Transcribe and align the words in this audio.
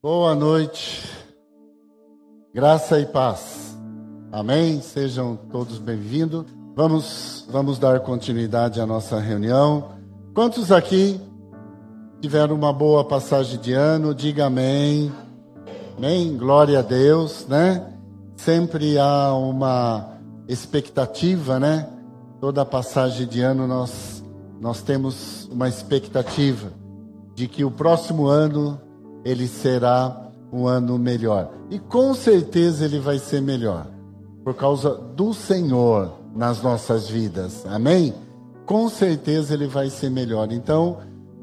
Boa 0.00 0.32
noite, 0.32 1.10
graça 2.54 3.00
e 3.00 3.06
paz. 3.06 3.76
Amém? 4.30 4.80
Sejam 4.80 5.34
todos 5.50 5.80
bem-vindos. 5.80 6.44
Vamos, 6.76 7.44
vamos 7.50 7.80
dar 7.80 7.98
continuidade 7.98 8.80
à 8.80 8.86
nossa 8.86 9.18
reunião. 9.18 9.96
Quantos 10.32 10.70
aqui 10.70 11.20
tiveram 12.20 12.54
uma 12.54 12.72
boa 12.72 13.04
passagem 13.04 13.58
de 13.58 13.72
ano? 13.72 14.14
Diga 14.14 14.46
amém. 14.46 15.12
Amém? 15.96 16.36
Glória 16.36 16.78
a 16.78 16.82
Deus, 16.82 17.44
né? 17.48 17.84
Sempre 18.36 19.00
há 19.00 19.34
uma 19.34 20.12
expectativa, 20.46 21.58
né? 21.58 21.88
Toda 22.40 22.64
passagem 22.64 23.26
de 23.26 23.40
ano 23.40 23.66
nós, 23.66 24.24
nós 24.60 24.80
temos 24.80 25.48
uma 25.50 25.68
expectativa 25.68 26.72
de 27.34 27.48
que 27.48 27.64
o 27.64 27.70
próximo 27.72 28.28
ano 28.28 28.80
ele 29.28 29.46
será 29.46 30.30
um 30.50 30.66
ano 30.66 30.98
melhor. 30.98 31.52
E 31.70 31.78
com 31.78 32.14
certeza 32.14 32.86
ele 32.86 32.98
vai 32.98 33.18
ser 33.18 33.42
melhor, 33.42 33.86
por 34.42 34.54
causa 34.54 34.94
do 34.94 35.34
Senhor 35.34 36.14
nas 36.34 36.62
nossas 36.62 37.10
vidas. 37.10 37.66
Amém? 37.66 38.14
Com 38.64 38.88
certeza 38.88 39.52
ele 39.52 39.66
vai 39.66 39.90
ser 39.90 40.10
melhor. 40.10 40.50
Então, 40.50 40.98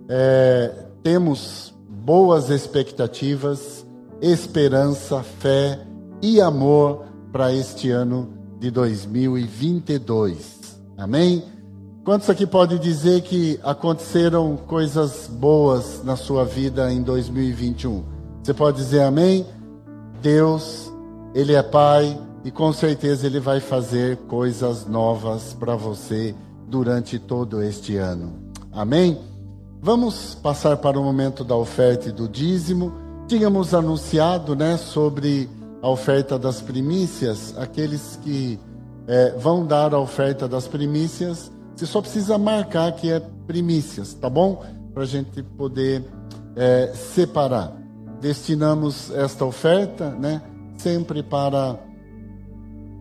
é, 0.10 0.72
temos 1.04 1.76
boas 1.88 2.50
expectativas, 2.50 3.86
esperança, 4.20 5.22
fé 5.22 5.80
e 6.22 6.42
amor 6.42 7.06
para 7.32 7.54
este 7.54 7.92
ano 7.92 8.34
de 8.60 8.72
2022. 8.72 10.80
Amém? 10.98 11.44
Quantos 12.06 12.30
aqui 12.30 12.46
podem 12.46 12.78
dizer 12.78 13.22
que 13.22 13.60
aconteceram 13.64 14.56
coisas 14.56 15.26
boas 15.28 16.04
na 16.04 16.16
sua 16.16 16.46
vida 16.46 16.94
em 16.94 17.02
2021? 17.02 18.04
Você 18.44 18.54
pode 18.54 18.78
dizer 18.78 19.02
amém? 19.02 19.44
Deus, 20.22 20.94
Ele 21.34 21.56
é 21.56 21.64
Pai 21.64 22.16
e 22.44 22.52
com 22.52 22.72
certeza 22.72 23.26
Ele 23.26 23.40
vai 23.40 23.60
fazer 23.60 24.18
coisas 24.28 24.86
novas 24.86 25.56
para 25.60 25.76
você 25.76 26.36
durante 26.68 27.18
todo 27.18 27.64
este 27.64 27.98
ano. 27.98 28.34
Amém? 28.72 29.18
Vamos 29.82 30.36
passar 30.36 30.78
para 30.78 31.00
o 31.00 31.04
momento 31.04 31.44
da 31.44 31.56
oferta 31.56 32.10
e 32.10 32.12
do 32.12 32.30
dízimo. 32.30 32.94
Tínhamos 33.28 33.74
anunciado 33.74 34.56
né, 34.56 34.78
sobre 34.78 35.50
a 35.82 35.90
oferta 35.90 36.38
das 36.38 36.62
primícias, 36.62 37.58
aqueles 37.58 38.20
que 38.22 38.60
é, 39.08 39.32
vão 39.40 39.66
dar 39.66 39.92
a 39.96 40.00
oferta 40.00 40.48
das 40.48 40.68
primícias 40.68 41.55
você 41.76 41.86
só 41.86 42.02
precisa 42.02 42.38
marcar 42.38 42.92
que 42.94 43.12
é 43.12 43.20
primícias, 43.46 44.14
tá 44.14 44.30
bom? 44.30 44.64
Para 44.94 45.04
a 45.04 45.06
gente 45.06 45.44
poder 45.44 46.04
é, 46.56 46.94
separar. 46.94 47.74
Destinamos 48.22 49.12
esta 49.12 49.44
oferta, 49.44 50.10
né? 50.12 50.42
Sempre 50.78 51.22
para 51.22 51.78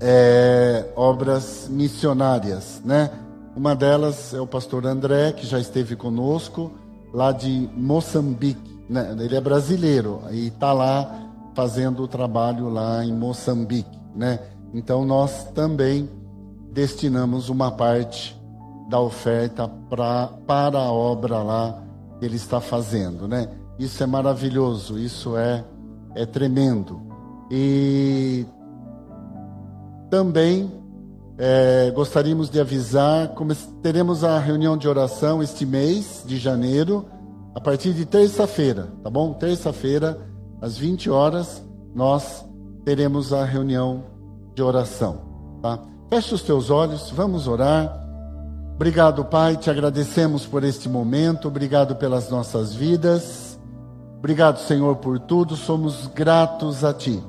é, 0.01 0.93
obras 0.97 1.69
missionárias, 1.71 2.83
né? 2.85 3.11
Uma 3.57 3.77
delas 3.77 4.35
é 4.35 4.41
o 4.41 4.47
pastor 4.47 4.85
André, 4.85 5.33
que 5.33 5.47
já 5.47 5.61
esteve 5.61 5.95
conosco, 5.95 6.73
lá 7.13 7.31
de 7.31 7.71
Moçambique. 7.77 8.75
Né? 8.91 9.17
Ele 9.21 9.37
é 9.37 9.41
brasileiro 9.41 10.21
e 10.33 10.49
está 10.49 10.73
lá 10.73 11.31
fazendo 11.55 12.03
o 12.03 12.09
trabalho 12.09 12.69
lá 12.69 13.05
em 13.05 13.13
Moçambique, 13.13 13.97
né? 14.15 14.41
Então 14.75 15.05
nós 15.05 15.45
também 15.55 16.11
destinamos 16.73 17.49
uma 17.49 17.71
parte 17.71 18.37
da 18.95 19.01
oferta 19.01 19.69
pra, 19.91 20.29
para 20.47 20.79
a 20.79 20.93
obra 20.93 21.43
lá 21.43 21.83
que 22.21 22.25
ele 22.25 22.37
está 22.37 22.61
fazendo, 22.61 23.27
né? 23.27 23.49
Isso 23.77 24.01
é 24.01 24.07
maravilhoso, 24.07 24.97
isso 24.97 25.37
é, 25.37 25.65
é 26.15 26.25
tremendo. 26.25 27.03
E 27.51 28.47
também 30.09 30.71
é, 31.37 31.91
gostaríamos 31.93 32.49
de 32.49 32.61
avisar, 32.61 33.31
como 33.31 33.53
teremos 33.83 34.23
a 34.23 34.39
reunião 34.39 34.77
de 34.77 34.87
oração 34.87 35.43
este 35.43 35.67
mês 35.67 36.23
de 36.25 36.39
janeiro, 36.39 37.05
a 37.53 37.61
partir 37.61 37.93
de 37.93 38.07
terça-feira, 38.07 38.87
tá 39.03 39.11
bom? 39.11 39.33
Terça-feira, 39.33 40.21
às 40.63 40.79
20 40.79 41.11
horas, 41.11 41.65
nós 41.93 42.45
teremos 42.85 43.33
a 43.33 43.45
reunião 43.45 44.05
de 44.55 44.63
oração, 44.63 45.19
tá? 45.61 45.81
Feche 46.09 46.33
os 46.33 46.43
teus 46.43 46.71
olhos, 46.71 47.11
vamos 47.11 47.49
orar. 47.49 48.04
Obrigado, 48.75 49.25
Pai, 49.25 49.57
te 49.57 49.71
agradecemos 49.71 50.47
por 50.47 50.65
este 50.65 50.89
momento, 50.89 51.47
obrigado 51.47 51.95
pelas 51.95 52.29
nossas 52.29 52.75
vidas. 52.75 53.57
Obrigado, 54.19 54.59
Senhor, 54.59 54.97
por 54.97 55.21
tudo, 55.21 55.55
somos 55.55 56.09
gratos 56.09 56.83
a 56.83 56.93
Ti, 56.93 57.23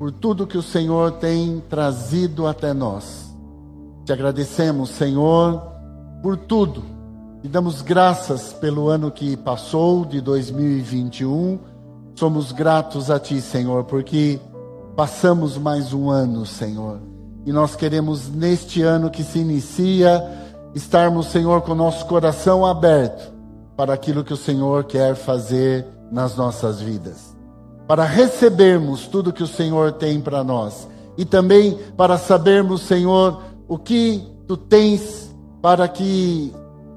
por 0.00 0.10
tudo 0.10 0.46
que 0.46 0.58
o 0.58 0.62
Senhor 0.62 1.12
tem 1.12 1.62
trazido 1.70 2.48
até 2.48 2.74
nós. 2.74 3.32
Te 4.04 4.12
agradecemos, 4.12 4.90
Senhor, 4.90 5.62
por 6.20 6.36
tudo 6.36 6.82
e 7.44 7.48
damos 7.48 7.80
graças 7.80 8.52
pelo 8.52 8.88
ano 8.88 9.12
que 9.12 9.36
passou, 9.36 10.04
de 10.04 10.20
2021. 10.20 11.60
Somos 12.16 12.50
gratos 12.50 13.12
a 13.12 13.20
Ti, 13.20 13.40
Senhor, 13.40 13.84
porque 13.84 14.40
passamos 14.96 15.56
mais 15.56 15.92
um 15.92 16.10
ano, 16.10 16.44
Senhor 16.44 17.11
e 17.44 17.52
nós 17.52 17.74
queremos, 17.74 18.28
neste 18.28 18.82
ano 18.82 19.10
que 19.10 19.24
se 19.24 19.40
inicia, 19.40 20.24
estarmos, 20.74 21.26
Senhor, 21.26 21.62
com 21.62 21.72
o 21.72 21.76
nosso 21.76 22.06
coração 22.06 22.64
aberto 22.64 23.32
para 23.76 23.92
aquilo 23.92 24.22
que 24.22 24.32
o 24.32 24.36
Senhor 24.36 24.84
quer 24.84 25.16
fazer 25.16 25.84
nas 26.10 26.36
nossas 26.36 26.80
vidas. 26.80 27.36
Para 27.86 28.04
recebermos 28.04 29.08
tudo 29.08 29.32
que 29.32 29.42
o 29.42 29.46
Senhor 29.46 29.92
tem 29.92 30.20
para 30.20 30.44
nós. 30.44 30.88
E 31.18 31.24
também 31.24 31.78
para 31.96 32.16
sabermos, 32.16 32.82
Senhor, 32.82 33.42
o 33.66 33.76
que 33.76 34.24
tu 34.46 34.56
tens 34.56 35.34
para 35.60 35.88
que 35.88 36.54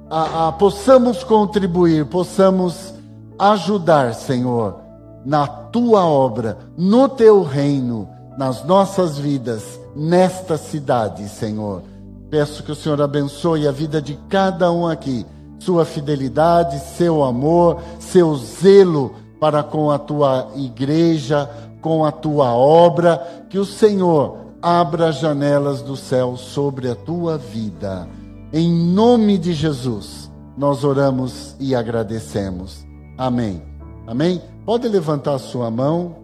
a, 0.09 0.47
a, 0.47 0.51
possamos 0.51 1.23
contribuir, 1.23 2.05
possamos 2.05 2.93
ajudar, 3.39 4.13
Senhor, 4.13 4.79
na 5.25 5.47
tua 5.47 6.05
obra, 6.05 6.59
no 6.77 7.09
teu 7.09 7.41
reino, 7.41 8.07
nas 8.37 8.63
nossas 8.63 9.17
vidas 9.17 9.79
nesta 9.95 10.57
cidade, 10.57 11.27
Senhor. 11.29 11.83
Peço 12.29 12.63
que 12.63 12.71
o 12.71 12.75
Senhor 12.75 13.01
abençoe 13.01 13.67
a 13.67 13.71
vida 13.71 14.01
de 14.01 14.17
cada 14.29 14.71
um 14.71 14.87
aqui, 14.87 15.25
sua 15.59 15.85
fidelidade, 15.85 16.79
seu 16.79 17.23
amor, 17.23 17.81
seu 17.99 18.35
zelo 18.35 19.15
para 19.39 19.63
com 19.63 19.91
a 19.91 19.97
tua 19.97 20.51
igreja, 20.55 21.49
com 21.81 22.03
a 22.03 22.11
tua 22.11 22.53
obra, 22.53 23.45
que 23.49 23.57
o 23.59 23.65
Senhor 23.65 24.37
abra 24.61 25.11
janelas 25.11 25.81
do 25.81 25.95
céu 25.95 26.35
sobre 26.35 26.89
a 26.89 26.95
tua 26.95 27.37
vida. 27.37 28.07
Em 28.51 28.71
nome 28.73 29.37
de 29.37 29.53
Jesus, 29.53 30.31
nós 30.57 30.83
oramos 30.83 31.55
e 31.59 31.75
agradecemos. 31.75 32.85
Amém. 33.17 33.61
Amém? 34.07 34.41
Pode 34.65 34.87
levantar 34.87 35.35
a 35.35 35.39
sua 35.39 35.69
mão. 35.69 36.15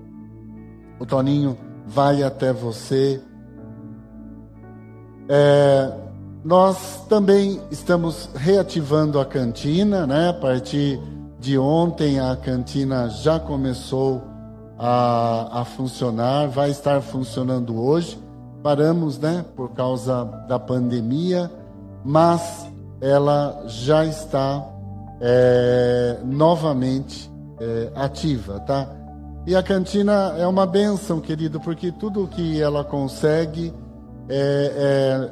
O 0.99 1.05
Toninho 1.05 1.57
vai 1.85 2.23
até 2.23 2.51
você. 2.51 3.21
É, 5.29 5.91
nós 6.43 7.05
também 7.07 7.61
estamos 7.69 8.29
reativando 8.35 9.19
a 9.19 9.25
cantina, 9.25 10.07
né? 10.07 10.29
A 10.29 10.33
partir 10.33 10.99
de 11.39 11.57
ontem 11.57 12.19
a 12.19 12.35
cantina 12.35 13.09
já 13.09 13.39
começou 13.39 14.21
a, 14.77 15.61
a 15.61 15.65
funcionar, 15.65 16.47
vai 16.47 16.71
estar 16.71 17.01
funcionando 17.01 17.79
hoje. 17.79 18.19
Paramos, 18.63 19.19
né? 19.19 19.45
Por 19.55 19.71
causa 19.71 20.23
da 20.47 20.59
pandemia, 20.59 21.51
mas 22.03 22.67
ela 22.99 23.63
já 23.67 24.05
está 24.05 24.67
é, 25.19 26.17
novamente 26.23 27.31
é, 27.59 27.91
ativa, 27.95 28.59
tá? 28.61 28.87
E 29.45 29.55
a 29.55 29.63
cantina 29.63 30.35
é 30.37 30.45
uma 30.45 30.65
benção, 30.67 31.19
querido, 31.19 31.59
porque 31.59 31.91
tudo 31.91 32.27
que 32.27 32.61
ela 32.61 32.83
consegue 32.83 33.73
é, 34.31 34.71
é 34.75 35.29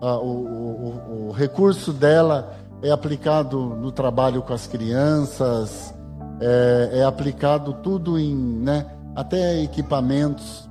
a, 0.00 0.18
o, 0.18 0.28
o, 0.28 1.28
o, 1.28 1.32
recurso 1.32 1.92
dela 1.92 2.54
é 2.82 2.90
aplicado 2.90 3.58
no 3.58 3.90
trabalho 3.90 4.42
com 4.42 4.52
as 4.52 4.66
crianças, 4.66 5.94
é, 6.40 6.98
é 6.98 7.04
aplicado 7.04 7.72
tudo 7.74 8.18
em, 8.18 8.34
né, 8.34 8.86
até 9.16 9.62
equipamentos, 9.62 10.68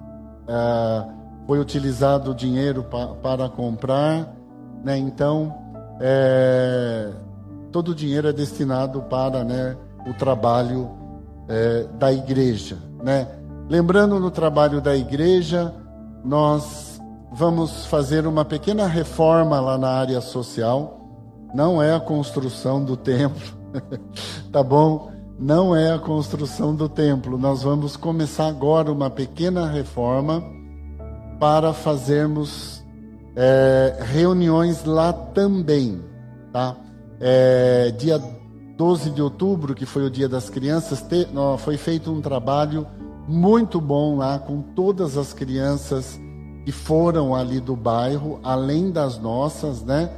é, 0.48 1.06
foi 1.48 1.60
utilizado 1.60 2.36
dinheiro 2.36 2.84
pa, 2.84 3.08
para 3.08 3.50
comprar, 3.50 4.36
né, 4.84 4.98
então 4.98 5.54
é, 6.00 7.10
todo 7.72 7.90
o 7.90 7.96
dinheiro 7.96 8.28
é 8.28 8.34
destinado 8.34 9.02
para 9.04 9.44
né, 9.44 9.76
o 10.08 10.14
trabalho 10.14 10.92
é, 11.50 11.88
da 11.98 12.14
igreja, 12.14 12.78
né? 13.02 13.28
Lembrando 13.69 14.19
no 14.19 14.30
trabalho 14.30 14.81
da 14.81 14.96
igreja, 14.96 15.74
nós 16.24 16.93
vamos 17.33 17.85
fazer 17.85 18.27
uma 18.27 18.45
pequena 18.45 18.88
reforma 18.88 19.59
lá 19.59 19.77
na 19.77 19.89
área 19.89 20.21
social. 20.21 21.00
Não 21.53 21.81
é 21.81 21.95
a 21.95 22.00
construção 22.00 22.83
do 22.83 22.95
templo, 22.95 23.41
tá 24.51 24.63
bom? 24.63 25.13
não 25.44 25.75
é 25.75 25.91
a 25.91 26.00
construção 26.00 26.75
do 26.75 26.88
templo. 26.88 27.38
Nós 27.38 27.63
vamos 27.63 27.97
começar 27.97 28.47
agora 28.47 28.91
uma 28.91 29.09
pequena 29.09 29.68
reforma 29.68 30.44
para 31.39 31.74
fazermos 31.74 32.83
é, 33.35 33.97
reuniões 34.00 34.85
lá 34.85 35.12
também, 35.12 36.01
tá? 36.51 36.77
É, 37.19 37.91
dia 37.91 38.21
12 38.77 39.09
de 39.12 39.21
outubro, 39.21 39.75
que 39.75 39.85
foi 39.85 40.06
o 40.06 40.09
Dia 40.09 40.30
das 40.30 40.50
Crianças, 40.50 41.01
te, 41.01 41.27
ó, 41.35 41.57
foi 41.57 41.77
feito 41.77 42.12
um 42.12 42.21
trabalho 42.21 42.88
muito 43.27 43.80
bom 43.80 44.18
lá 44.18 44.39
com 44.39 44.62
todas 44.62 45.18
as 45.18 45.33
crianças 45.33 46.19
que 46.65 46.71
foram 46.71 47.36
ali 47.36 47.60
do 47.60 47.75
bairro, 47.75 48.39
além 48.44 48.92
das 48.92 49.18
nossas, 49.18 49.83
né? 49.83 50.10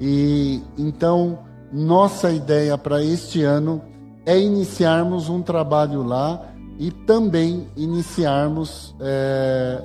E 0.00 0.62
então 0.76 1.38
nossa 1.72 2.30
ideia 2.30 2.76
para 2.76 3.02
este 3.02 3.42
ano 3.42 3.82
é 4.24 4.38
iniciarmos 4.38 5.28
um 5.28 5.42
trabalho 5.42 6.02
lá 6.02 6.42
e 6.78 6.90
também 6.90 7.68
iniciarmos 7.76 8.94
é, 9.00 9.82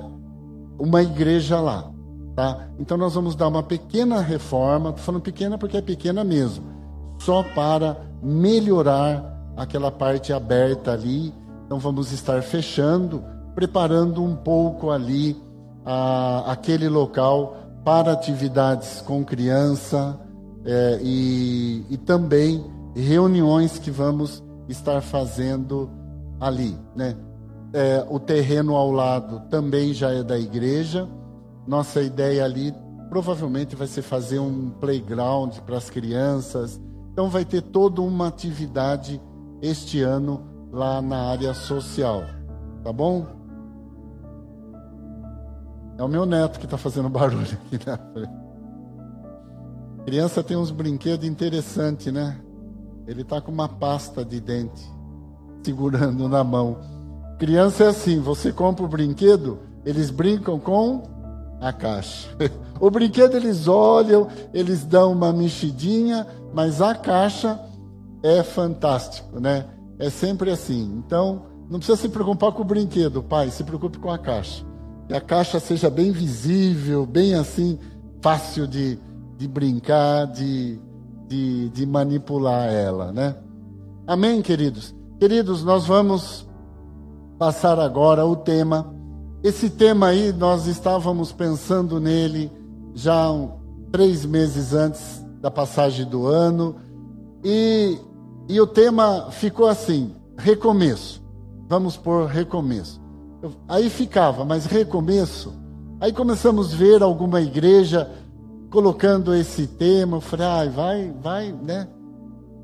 uma 0.78 1.02
igreja 1.02 1.60
lá, 1.60 1.90
tá? 2.36 2.68
Então 2.78 2.98
nós 2.98 3.14
vamos 3.14 3.34
dar 3.34 3.48
uma 3.48 3.62
pequena 3.62 4.20
reforma, 4.20 4.92
tô 4.92 4.98
falando 4.98 5.22
pequena 5.22 5.56
porque 5.56 5.76
é 5.76 5.82
pequena 5.82 6.22
mesmo, 6.22 6.64
só 7.18 7.42
para 7.42 7.96
melhorar 8.22 9.32
aquela 9.56 9.90
parte 9.90 10.32
aberta 10.32 10.92
ali. 10.92 11.32
Então 11.66 11.78
vamos 11.78 12.12
estar 12.12 12.42
fechando, 12.42 13.24
preparando 13.54 14.22
um 14.22 14.36
pouco 14.36 14.90
ali 14.90 15.36
a, 15.84 16.52
aquele 16.52 16.88
local 16.88 17.56
para 17.84 18.12
atividades 18.12 19.00
com 19.00 19.24
criança 19.24 20.18
é, 20.64 21.00
e, 21.02 21.84
e 21.90 21.96
também 21.96 22.64
reuniões 22.94 23.78
que 23.78 23.90
vamos 23.90 24.42
estar 24.68 25.00
fazendo 25.00 25.90
ali, 26.40 26.76
né? 26.94 27.16
É, 27.74 28.06
o 28.10 28.20
terreno 28.20 28.76
ao 28.76 28.90
lado 28.90 29.40
também 29.48 29.94
já 29.94 30.12
é 30.12 30.22
da 30.22 30.38
igreja. 30.38 31.08
Nossa 31.66 32.02
ideia 32.02 32.44
ali 32.44 32.74
provavelmente 33.08 33.74
vai 33.74 33.86
ser 33.86 34.02
fazer 34.02 34.38
um 34.38 34.70
playground 34.70 35.58
para 35.60 35.78
as 35.78 35.88
crianças. 35.88 36.80
Então 37.12 37.28
vai 37.28 37.44
ter 37.44 37.62
toda 37.62 38.02
uma 38.02 38.28
atividade 38.28 39.20
este 39.60 40.02
ano 40.02 40.42
lá 40.70 41.00
na 41.00 41.30
área 41.30 41.54
social, 41.54 42.24
tá 42.82 42.92
bom? 42.92 43.26
É 46.02 46.04
o 46.04 46.08
meu 46.08 46.26
neto 46.26 46.58
que 46.58 46.64
está 46.64 46.76
fazendo 46.76 47.08
barulho 47.08 47.46
aqui 47.52 47.78
na 47.86 47.96
frente. 47.96 48.32
Criança 50.04 50.42
tem 50.42 50.56
uns 50.56 50.72
brinquedos 50.72 51.24
interessantes, 51.24 52.12
né? 52.12 52.40
Ele 53.06 53.22
está 53.22 53.40
com 53.40 53.52
uma 53.52 53.68
pasta 53.68 54.24
de 54.24 54.40
dente 54.40 54.82
segurando 55.62 56.28
na 56.28 56.42
mão. 56.42 56.80
Criança 57.38 57.84
é 57.84 57.86
assim, 57.86 58.18
você 58.18 58.50
compra 58.50 58.84
o 58.84 58.88
brinquedo, 58.88 59.60
eles 59.84 60.10
brincam 60.10 60.58
com 60.58 61.04
a 61.60 61.72
caixa. 61.72 62.28
O 62.80 62.90
brinquedo 62.90 63.36
eles 63.36 63.68
olham, 63.68 64.26
eles 64.52 64.82
dão 64.82 65.12
uma 65.12 65.32
mexidinha, 65.32 66.26
mas 66.52 66.82
a 66.82 66.96
caixa 66.96 67.60
é 68.24 68.42
fantástico, 68.42 69.38
né? 69.38 69.66
É 70.00 70.10
sempre 70.10 70.50
assim. 70.50 70.82
Então, 70.96 71.42
não 71.70 71.78
precisa 71.78 71.96
se 71.96 72.08
preocupar 72.08 72.50
com 72.50 72.62
o 72.62 72.64
brinquedo, 72.64 73.22
pai, 73.22 73.52
se 73.52 73.62
preocupe 73.62 74.00
com 74.00 74.10
a 74.10 74.18
caixa. 74.18 74.71
Que 75.06 75.14
a 75.14 75.20
caixa 75.20 75.58
seja 75.60 75.90
bem 75.90 76.12
visível, 76.12 77.04
bem 77.04 77.34
assim, 77.34 77.78
fácil 78.20 78.66
de, 78.66 78.98
de 79.36 79.48
brincar, 79.48 80.26
de, 80.26 80.78
de, 81.28 81.68
de 81.70 81.86
manipular 81.86 82.68
ela, 82.68 83.12
né? 83.12 83.36
Amém, 84.06 84.40
queridos? 84.42 84.94
Queridos, 85.18 85.62
nós 85.64 85.86
vamos 85.86 86.48
passar 87.38 87.78
agora 87.78 88.24
o 88.24 88.36
tema. 88.36 88.94
Esse 89.42 89.68
tema 89.68 90.08
aí, 90.08 90.32
nós 90.32 90.66
estávamos 90.66 91.32
pensando 91.32 91.98
nele 91.98 92.50
já 92.94 93.28
três 93.90 94.24
meses 94.24 94.72
antes 94.72 95.24
da 95.40 95.50
passagem 95.50 96.06
do 96.06 96.26
ano, 96.26 96.76
e, 97.44 97.98
e 98.48 98.60
o 98.60 98.66
tema 98.66 99.28
ficou 99.30 99.66
assim: 99.66 100.14
recomeço. 100.38 101.20
Vamos 101.68 101.96
por 101.96 102.26
recomeço. 102.26 103.01
Aí 103.68 103.90
ficava, 103.90 104.44
mas 104.44 104.66
recomeço. 104.66 105.52
Aí 106.00 106.12
começamos 106.12 106.72
a 106.72 106.76
ver 106.76 107.02
alguma 107.02 107.40
igreja 107.40 108.10
colocando 108.70 109.34
esse 109.34 109.66
tema, 109.66 110.16
eu 110.16 110.20
falei, 110.20 110.46
ah, 110.46 110.70
vai, 110.70 111.14
vai, 111.22 111.52
né? 111.52 111.86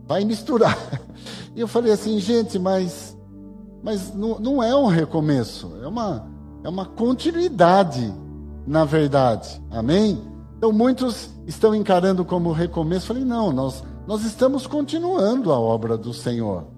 Vai 0.07 0.25
misturar. 0.25 0.77
E 1.57 1.61
eu 1.61 1.67
falei 1.67 1.93
assim, 1.93 2.21
gente, 2.21 2.57
mas, 2.57 3.19
mas 3.83 4.15
não, 4.15 4.39
não 4.39 4.63
é 4.63 4.77
um 4.77 4.87
recomeço, 4.87 5.73
é 5.83 5.89
uma, 5.89 6.25
é 6.63 6.69
uma 6.69 6.87
continuidade, 6.87 8.15
na 8.65 8.85
verdade. 8.85 9.61
Amém? 9.69 10.23
Então 10.57 10.71
muitos 10.71 11.31
estão 11.49 11.75
encarando 11.75 12.25
como 12.25 12.53
recomeço. 12.53 13.07
Eu 13.07 13.09
falei, 13.09 13.25
não, 13.25 13.53
nós, 13.53 13.83
nós 14.07 14.25
estamos 14.25 14.69
continuando 14.69 15.53
a 15.53 15.59
obra 15.59 15.99
do 15.99 16.15
Senhor. 16.15 16.69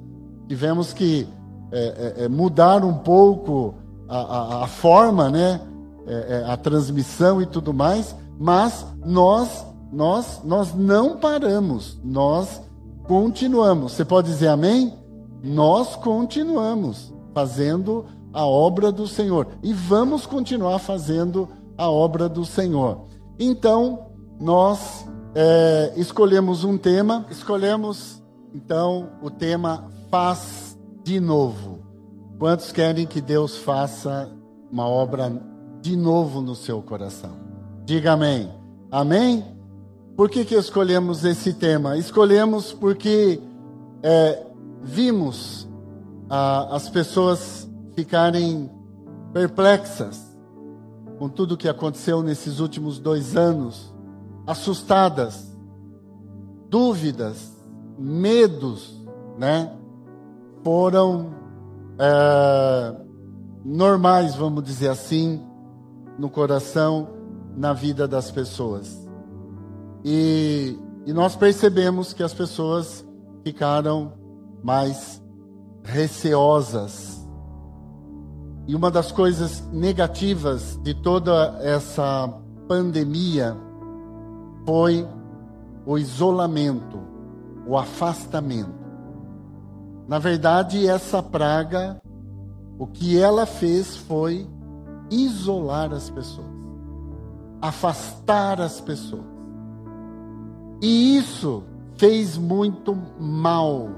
Tivemos 0.48 0.94
que 0.94 1.28
é, 1.70 2.14
é, 2.22 2.24
é 2.24 2.28
mudar 2.28 2.82
um 2.82 2.94
pouco 2.94 3.74
a, 4.10 4.18
a, 4.18 4.64
a 4.64 4.66
forma, 4.66 5.30
né? 5.30 5.60
É, 6.06 6.12
é, 6.12 6.50
a 6.50 6.56
transmissão 6.56 7.40
e 7.40 7.46
tudo 7.46 7.72
mais, 7.72 8.16
mas 8.38 8.84
nós, 9.04 9.64
nós, 9.92 10.40
nós 10.42 10.74
não 10.74 11.18
paramos, 11.18 12.00
nós 12.02 12.60
continuamos. 13.06 13.92
Você 13.92 14.04
pode 14.04 14.28
dizer 14.28 14.48
amém? 14.48 14.92
Nós 15.44 15.94
continuamos 15.94 17.12
fazendo 17.32 18.06
a 18.32 18.44
obra 18.44 18.90
do 18.90 19.06
Senhor 19.06 19.46
e 19.62 19.72
vamos 19.72 20.26
continuar 20.26 20.78
fazendo 20.80 21.48
a 21.78 21.88
obra 21.88 22.28
do 22.28 22.44
Senhor. 22.44 23.06
Então, 23.38 24.06
nós 24.40 25.06
é, 25.34 25.92
escolhemos 25.96 26.64
um 26.64 26.76
tema, 26.76 27.26
escolhemos 27.30 28.20
então 28.52 29.10
o 29.22 29.30
tema 29.30 29.88
Faz 30.10 30.76
de 31.04 31.20
novo. 31.20 31.79
Quantos 32.40 32.72
querem 32.72 33.06
que 33.06 33.20
Deus 33.20 33.58
faça 33.58 34.32
uma 34.72 34.88
obra 34.88 35.30
de 35.82 35.94
novo 35.94 36.40
no 36.40 36.54
seu 36.54 36.80
coração? 36.80 37.32
Diga 37.84 38.12
amém. 38.12 38.50
Amém? 38.90 39.44
Por 40.16 40.30
que, 40.30 40.46
que 40.46 40.54
escolhemos 40.54 41.22
esse 41.22 41.52
tema? 41.52 41.98
Escolhemos 41.98 42.72
porque 42.72 43.38
é, 44.02 44.42
vimos 44.82 45.68
ah, 46.30 46.74
as 46.74 46.88
pessoas 46.88 47.68
ficarem 47.94 48.70
perplexas 49.34 50.34
com 51.18 51.28
tudo 51.28 51.52
o 51.52 51.58
que 51.58 51.68
aconteceu 51.68 52.22
nesses 52.22 52.58
últimos 52.58 52.98
dois 52.98 53.36
anos, 53.36 53.92
assustadas, 54.46 55.54
dúvidas, 56.70 57.54
medos, 57.98 58.98
né? 59.36 59.76
Foram 60.64 61.39
é, 62.00 62.96
normais, 63.62 64.34
vamos 64.34 64.64
dizer 64.64 64.88
assim, 64.88 65.44
no 66.18 66.30
coração 66.30 67.08
na 67.54 67.74
vida 67.74 68.08
das 68.08 68.30
pessoas. 68.30 69.06
E, 70.02 70.78
e 71.04 71.12
nós 71.12 71.36
percebemos 71.36 72.14
que 72.14 72.22
as 72.22 72.32
pessoas 72.32 73.06
ficaram 73.44 74.14
mais 74.62 75.22
receosas. 75.84 77.20
E 78.66 78.74
uma 78.74 78.90
das 78.90 79.12
coisas 79.12 79.62
negativas 79.70 80.78
de 80.82 80.94
toda 80.94 81.58
essa 81.60 82.32
pandemia 82.66 83.56
foi 84.64 85.06
o 85.84 85.98
isolamento, 85.98 86.98
o 87.66 87.76
afastamento. 87.76 88.79
Na 90.10 90.18
verdade, 90.18 90.86
essa 90.86 91.22
praga, 91.22 92.02
o 92.78 92.86
que 92.86 93.18
ela 93.18 93.46
fez 93.46 93.96
foi 93.96 94.46
isolar 95.10 95.94
as 95.94 96.10
pessoas 96.10 96.60
afastar 97.60 98.60
as 98.60 98.80
pessoas. 98.80 99.24
E 100.80 101.16
isso 101.16 101.62
fez 101.96 102.38
muito 102.38 102.96
mal. 103.18 103.90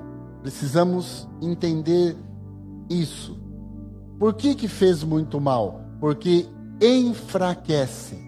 Precisamos 0.42 1.28
entender 1.40 2.16
isso. 2.90 3.38
Por 4.18 4.34
que 4.34 4.54
que 4.54 4.66
fez 4.66 5.04
muito 5.04 5.40
mal? 5.40 5.80
Porque 6.00 6.46
enfraquece. 6.80 8.20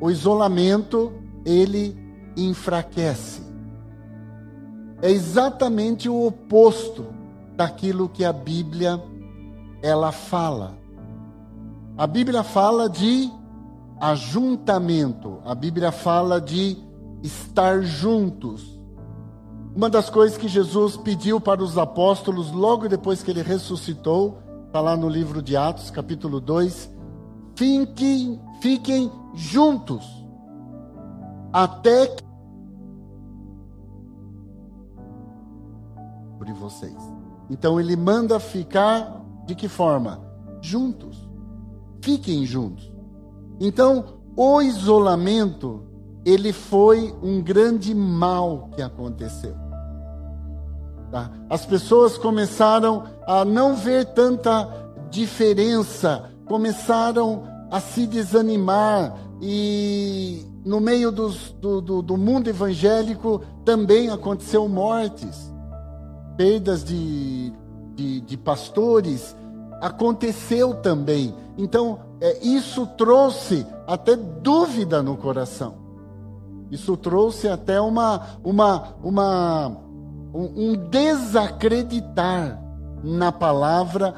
O 0.00 0.10
isolamento, 0.10 1.12
ele 1.44 1.96
enfraquece. 2.36 3.45
É 5.02 5.10
exatamente 5.10 6.08
o 6.08 6.26
oposto 6.26 7.06
daquilo 7.54 8.08
que 8.08 8.24
a 8.24 8.32
Bíblia 8.32 9.02
ela 9.82 10.10
fala. 10.12 10.78
A 11.96 12.06
Bíblia 12.06 12.42
fala 12.42 12.88
de 12.88 13.30
ajuntamento, 14.00 15.38
a 15.44 15.54
Bíblia 15.54 15.90
fala 15.90 16.40
de 16.40 16.76
estar 17.22 17.82
juntos. 17.82 18.78
Uma 19.74 19.90
das 19.90 20.08
coisas 20.08 20.38
que 20.38 20.48
Jesus 20.48 20.96
pediu 20.96 21.40
para 21.40 21.62
os 21.62 21.76
apóstolos 21.76 22.50
logo 22.50 22.88
depois 22.88 23.22
que 23.22 23.30
ele 23.30 23.42
ressuscitou, 23.42 24.38
está 24.66 24.80
lá 24.80 24.96
no 24.96 25.08
livro 25.08 25.42
de 25.42 25.56
Atos, 25.56 25.90
capítulo 25.90 26.40
2: 26.40 26.90
fiquem, 27.54 28.40
fiquem 28.60 29.10
juntos, 29.34 30.04
até 31.52 32.06
que 32.06 32.25
sobre 36.46 36.52
vocês. 36.52 36.96
Então 37.50 37.80
ele 37.80 37.96
manda 37.96 38.38
ficar 38.38 39.20
de 39.44 39.54
que 39.54 39.68
forma? 39.68 40.20
Juntos. 40.60 41.28
Fiquem 42.00 42.46
juntos. 42.46 42.92
Então, 43.58 44.20
o 44.36 44.60
isolamento, 44.60 45.82
ele 46.24 46.52
foi 46.52 47.14
um 47.22 47.42
grande 47.42 47.94
mal 47.94 48.68
que 48.74 48.82
aconteceu. 48.82 49.54
Tá? 51.10 51.30
As 51.48 51.64
pessoas 51.64 52.18
começaram 52.18 53.04
a 53.26 53.44
não 53.44 53.74
ver 53.74 54.06
tanta 54.06 54.68
diferença, 55.10 56.30
começaram 56.46 57.44
a 57.70 57.80
se 57.80 58.06
desanimar 58.06 59.16
e 59.40 60.44
no 60.64 60.80
meio 60.80 61.10
dos, 61.10 61.52
do, 61.52 61.80
do, 61.80 62.02
do 62.02 62.16
mundo 62.16 62.48
evangélico 62.48 63.42
também 63.64 64.10
aconteceu 64.10 64.68
mortes 64.68 65.55
perdas 66.36 66.84
de, 66.84 67.52
de, 67.94 68.20
de 68.20 68.36
pastores, 68.36 69.36
aconteceu 69.80 70.74
também. 70.74 71.34
Então, 71.58 71.98
é, 72.20 72.44
isso 72.46 72.86
trouxe 72.98 73.66
até 73.86 74.16
dúvida 74.16 75.02
no 75.02 75.16
coração. 75.16 75.74
Isso 76.70 76.96
trouxe 76.96 77.48
até 77.48 77.80
uma, 77.80 78.38
uma, 78.42 78.94
uma, 79.02 79.68
um, 80.34 80.70
um 80.72 80.88
desacreditar 80.90 82.62
na 83.02 83.30
palavra, 83.30 84.14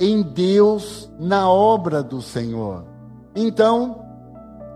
em 0.00 0.22
Deus, 0.22 1.10
na 1.18 1.48
obra 1.48 2.02
do 2.02 2.20
Senhor. 2.20 2.84
Então, 3.34 4.02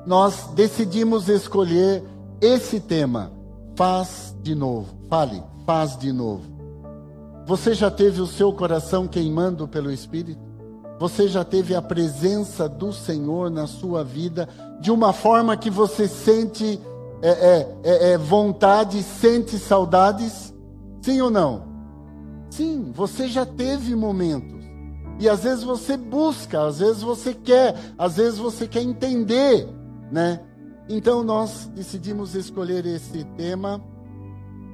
nós 0.07 0.49
decidimos 0.55 1.29
escolher 1.29 2.05
esse 2.41 2.81
tema. 2.81 3.33
Faz 3.75 4.35
de 4.41 4.55
novo. 4.55 4.97
Fale, 5.09 5.43
paz 5.69 5.99
de 5.99 6.11
novo. 6.11 6.45
Você 7.45 7.75
já 7.75 7.91
teve 7.91 8.23
o 8.23 8.27
seu 8.27 8.51
coração 8.55 9.07
queimando 9.07 9.69
pelo 9.69 9.93
Espírito? 9.93 10.41
Você 10.99 11.29
já 11.29 11.45
teve 11.45 11.75
a 11.75 11.83
presença 11.83 12.67
do 12.67 12.91
Senhor 12.91 13.51
na 13.51 13.67
sua 13.67 14.03
vida 14.03 14.49
de 14.81 14.91
uma 14.91 15.13
forma 15.13 15.59
que 15.59 15.69
você 15.69 16.09
sente 16.09 16.81
é, 17.21 17.29
é, 17.29 17.77
é, 17.85 18.13
é, 18.13 18.19
vontade, 18.19 19.03
sente 19.03 19.59
saudades? 19.59 20.55
Sim 21.03 21.21
ou 21.21 21.31
não? 21.31 21.69
Sim, 22.49 22.91
você 22.95 23.29
já 23.29 23.45
teve 23.45 23.95
momentos. 23.95 24.65
E 25.21 25.29
às 25.29 25.43
vezes 25.43 25.65
você 25.65 25.99
busca, 25.99 26.63
às 26.63 26.79
vezes 26.79 27.03
você 27.03 27.35
quer, 27.35 27.77
às 27.99 28.17
vezes 28.17 28.39
você 28.39 28.67
quer 28.67 28.81
entender, 28.81 29.69
né? 30.11 30.41
Então 30.89 31.23
nós 31.23 31.71
decidimos 31.75 32.35
escolher 32.35 32.87
esse 32.87 33.23
tema 33.37 33.83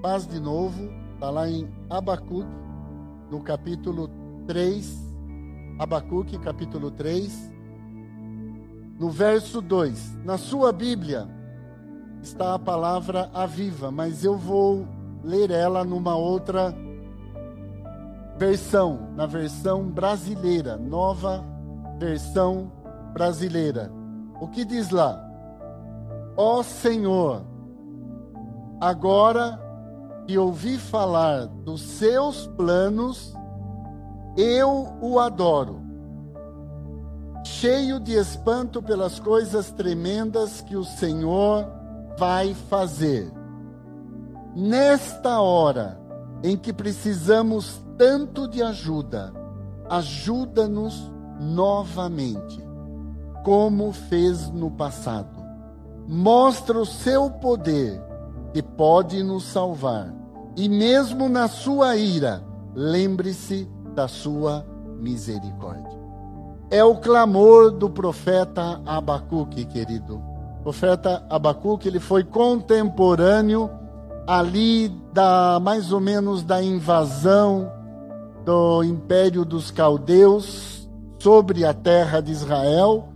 paz 0.04 0.26
de 0.26 0.38
novo, 0.38 0.92
está 1.14 1.30
lá 1.30 1.49
em 1.49 1.66
Abacuque, 1.88 2.46
no 3.30 3.40
capítulo 3.40 4.11
3. 4.46 5.02
Abacuque, 5.78 6.38
capítulo 6.40 6.90
3. 6.90 7.50
No 9.00 9.08
verso 9.08 9.62
2. 9.62 10.18
Na 10.23 10.37
sua 10.37 10.73
Bíblia 10.73 11.26
está 12.23 12.52
a 12.52 12.58
palavra 12.58 13.30
aviva, 13.32 13.90
mas 13.90 14.23
eu 14.23 14.37
vou 14.37 14.87
ler 15.23 15.50
ela 15.50 15.82
numa 15.82 16.14
outra 16.14 16.75
versão, 18.37 19.08
na 19.16 19.25
versão 19.25 19.88
brasileira, 19.88 20.76
nova 20.76 21.42
versão 21.99 22.70
brasileira. 23.14 23.90
O 24.38 24.49
que 24.49 24.66
diz 24.66 24.90
lá? 24.90 25.18
Ó 26.37 26.62
Senhor, 26.62 27.42
agora 28.78 29.63
que 30.26 30.38
ouvi 30.38 30.78
falar 30.78 31.47
dos 31.47 31.83
seus 31.83 32.47
planos, 32.57 33.35
eu 34.37 34.88
o 35.00 35.19
adoro. 35.19 35.83
Cheio 37.45 38.00
de 38.00 38.14
espanto 38.14 38.83
pelas 38.83 39.21
coisas 39.21 39.71
tremendas 39.71 40.62
que 40.62 40.76
o 40.76 40.85
Senhor 40.85 41.66
vai 42.19 42.54
fazer. 42.54 43.31
Nesta 44.57 45.40
hora 45.40 46.00
em 46.43 46.57
que 46.57 46.73
precisamos 46.73 47.83
tanto 47.99 48.49
de 48.49 48.62
ajuda, 48.62 49.33
ajuda-nos 49.90 51.12
novamente, 51.38 52.62
como 53.45 53.93
fez 53.93 54.50
no 54.50 54.71
passado. 54.71 55.43
Mostra 56.07 56.78
o 56.78 56.87
seu 56.87 57.31
poder 57.31 58.00
que 58.54 58.62
pode 58.62 59.20
nos 59.25 59.42
salvar. 59.42 60.14
E 60.56 60.68
mesmo 60.68 61.28
na 61.28 61.49
sua 61.49 61.96
ira, 61.96 62.40
lembre-se 62.73 63.68
da 63.96 64.06
sua 64.06 64.64
misericórdia. 65.00 65.99
É 66.70 66.82
o 66.84 66.94
clamor 66.94 67.73
do 67.73 67.90
profeta 67.90 68.80
Abacuque, 68.87 69.64
querido. 69.64 70.23
O 70.61 70.62
profeta 70.62 71.26
Abacuque, 71.28 71.88
ele 71.88 71.99
foi 71.99 72.23
contemporâneo 72.23 73.68
ali 74.25 74.88
da 75.12 75.58
mais 75.61 75.90
ou 75.90 76.00
menos 76.00 76.44
da 76.44 76.62
invasão 76.62 77.70
do 78.44 78.84
império 78.84 79.44
dos 79.44 79.73
caldeus 79.73 80.88
sobre 81.18 81.64
a 81.64 81.75
terra 81.75 82.20
de 82.20 82.30
Israel 82.30 83.08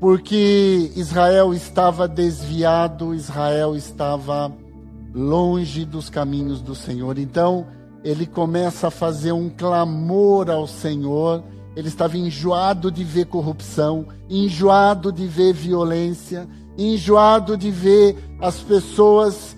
porque 0.00 0.92
Israel 0.94 1.52
estava 1.52 2.06
desviado, 2.06 3.14
Israel 3.14 3.74
estava 3.74 4.52
longe 5.12 5.84
dos 5.84 6.08
caminhos 6.08 6.60
do 6.60 6.74
Senhor. 6.74 7.18
Então, 7.18 7.66
ele 8.04 8.26
começa 8.26 8.88
a 8.88 8.90
fazer 8.90 9.32
um 9.32 9.48
clamor 9.48 10.50
ao 10.50 10.66
Senhor. 10.66 11.42
Ele 11.74 11.88
estava 11.88 12.16
enjoado 12.16 12.90
de 12.90 13.02
ver 13.02 13.26
corrupção, 13.26 14.06
enjoado 14.28 15.12
de 15.12 15.26
ver 15.26 15.52
violência, 15.52 16.48
enjoado 16.76 17.56
de 17.56 17.70
ver 17.70 18.16
as 18.40 18.60
pessoas 18.60 19.56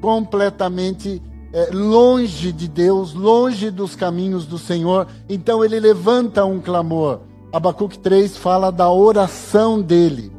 completamente 0.00 1.22
é, 1.52 1.68
longe 1.70 2.50
de 2.50 2.66
Deus, 2.66 3.12
longe 3.12 3.70
dos 3.70 3.94
caminhos 3.94 4.46
do 4.46 4.56
Senhor. 4.56 5.06
Então 5.28 5.62
ele 5.62 5.78
levanta 5.78 6.44
um 6.44 6.60
clamor. 6.60 7.20
Abacuque 7.52 7.98
3 7.98 8.36
fala 8.38 8.72
da 8.72 8.90
oração 8.90 9.82
dele. 9.82 10.32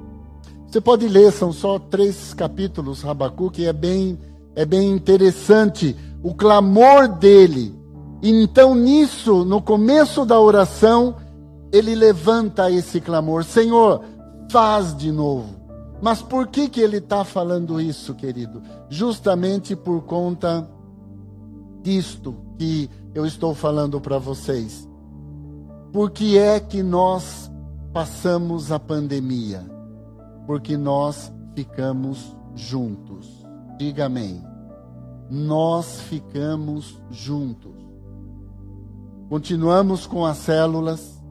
Você 0.68 0.82
pode 0.82 1.08
ler, 1.08 1.32
são 1.32 1.54
só 1.54 1.78
três 1.78 2.34
capítulos, 2.34 3.06
Abacuque, 3.06 3.68
é 3.68 3.72
bem, 3.72 4.18
é 4.56 4.66
bem 4.66 4.90
interessante 4.90 5.96
o 6.24 6.34
clamor 6.34 7.08
dele. 7.08 7.80
Então, 8.24 8.74
nisso, 8.74 9.46
no 9.46 9.62
começo 9.62 10.26
da 10.26 10.40
oração, 10.40 11.16
ele 11.72 11.94
levanta 11.94 12.72
esse 12.72 13.00
clamor: 13.00 13.44
Senhor, 13.44 14.02
faz 14.50 14.96
de 14.96 15.12
novo. 15.12 15.56
Mas 16.02 16.24
por 16.24 16.48
que, 16.48 16.68
que 16.68 16.82
ele 16.82 16.98
está 16.98 17.24
falando 17.24 17.80
isso, 17.80 18.16
querido? 18.16 18.64
Justamente 18.90 19.76
por 19.76 20.02
conta 20.02 20.68
disto 21.84 22.36
que 22.58 22.90
eu 23.14 23.26
estou 23.26 23.54
falando 23.54 24.02
para 24.02 24.18
vocês. 24.18 24.88
Por 25.94 26.10
que 26.10 26.40
é 26.40 26.60
que 26.60 26.82
nós 26.82 27.52
passamos 27.94 28.72
a 28.72 28.80
pandemia? 28.80 29.64
Porque 30.48 30.76
nós 30.76 31.32
ficamos 31.54 32.36
juntos. 32.56 33.46
Diga 33.78 34.08
amém. 34.08 34.44
Nós 35.30 36.02
ficamos 36.02 37.00
juntos. 37.12 37.76
Continuamos 39.30 40.08
com 40.08 40.26
as 40.26 40.38
células. 40.38 41.22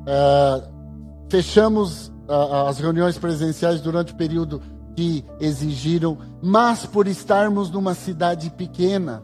Uh, 0.00 1.28
fechamos 1.28 2.08
uh, 2.08 2.68
as 2.68 2.78
reuniões 2.78 3.18
presenciais 3.18 3.82
durante 3.82 4.14
o 4.14 4.16
período 4.16 4.62
que 4.96 5.22
exigiram, 5.38 6.16
mas 6.42 6.86
por 6.86 7.06
estarmos 7.06 7.70
numa 7.70 7.92
cidade 7.92 8.48
pequena, 8.48 9.22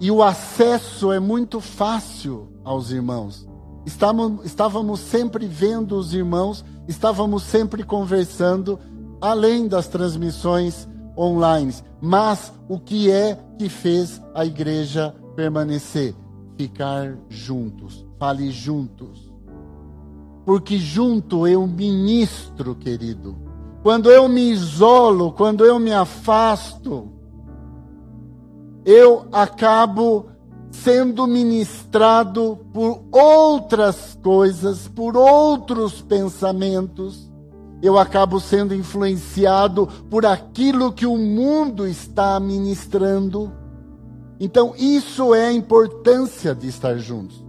e 0.00 0.10
o 0.10 0.22
acesso 0.22 1.10
é 1.10 1.18
muito 1.18 1.60
fácil 1.60 2.48
aos 2.64 2.90
irmãos. 2.90 3.48
Estávamos, 3.86 4.44
estávamos 4.44 5.00
sempre 5.00 5.46
vendo 5.46 5.96
os 5.96 6.12
irmãos, 6.12 6.64
estávamos 6.88 7.44
sempre 7.44 7.82
conversando, 7.82 8.78
além 9.20 9.68
das 9.68 9.88
transmissões 9.88 10.88
online. 11.16 11.72
Mas 12.00 12.52
o 12.68 12.78
que 12.78 13.10
é 13.10 13.38
que 13.58 13.68
fez 13.68 14.20
a 14.34 14.44
igreja 14.44 15.14
permanecer? 15.34 16.14
Ficar 16.56 17.16
juntos. 17.28 18.04
Fale 18.18 18.50
juntos. 18.50 19.32
Porque 20.44 20.78
junto 20.78 21.46
eu 21.46 21.66
ministro, 21.66 22.74
querido. 22.74 23.36
Quando 23.82 24.10
eu 24.10 24.28
me 24.28 24.50
isolo, 24.50 25.32
quando 25.32 25.64
eu 25.64 25.78
me 25.78 25.92
afasto, 25.92 27.15
eu 28.86 29.26
acabo 29.32 30.26
sendo 30.70 31.26
ministrado 31.26 32.56
por 32.72 33.02
outras 33.10 34.16
coisas, 34.22 34.86
por 34.86 35.16
outros 35.16 36.00
pensamentos. 36.00 37.28
Eu 37.82 37.98
acabo 37.98 38.38
sendo 38.38 38.74
influenciado 38.74 39.88
por 40.08 40.24
aquilo 40.24 40.92
que 40.92 41.04
o 41.04 41.18
mundo 41.18 41.86
está 41.86 42.38
ministrando. 42.38 43.52
Então, 44.38 44.72
isso 44.78 45.34
é 45.34 45.46
a 45.46 45.52
importância 45.52 46.54
de 46.54 46.68
estar 46.68 46.96
juntos. 46.96 47.44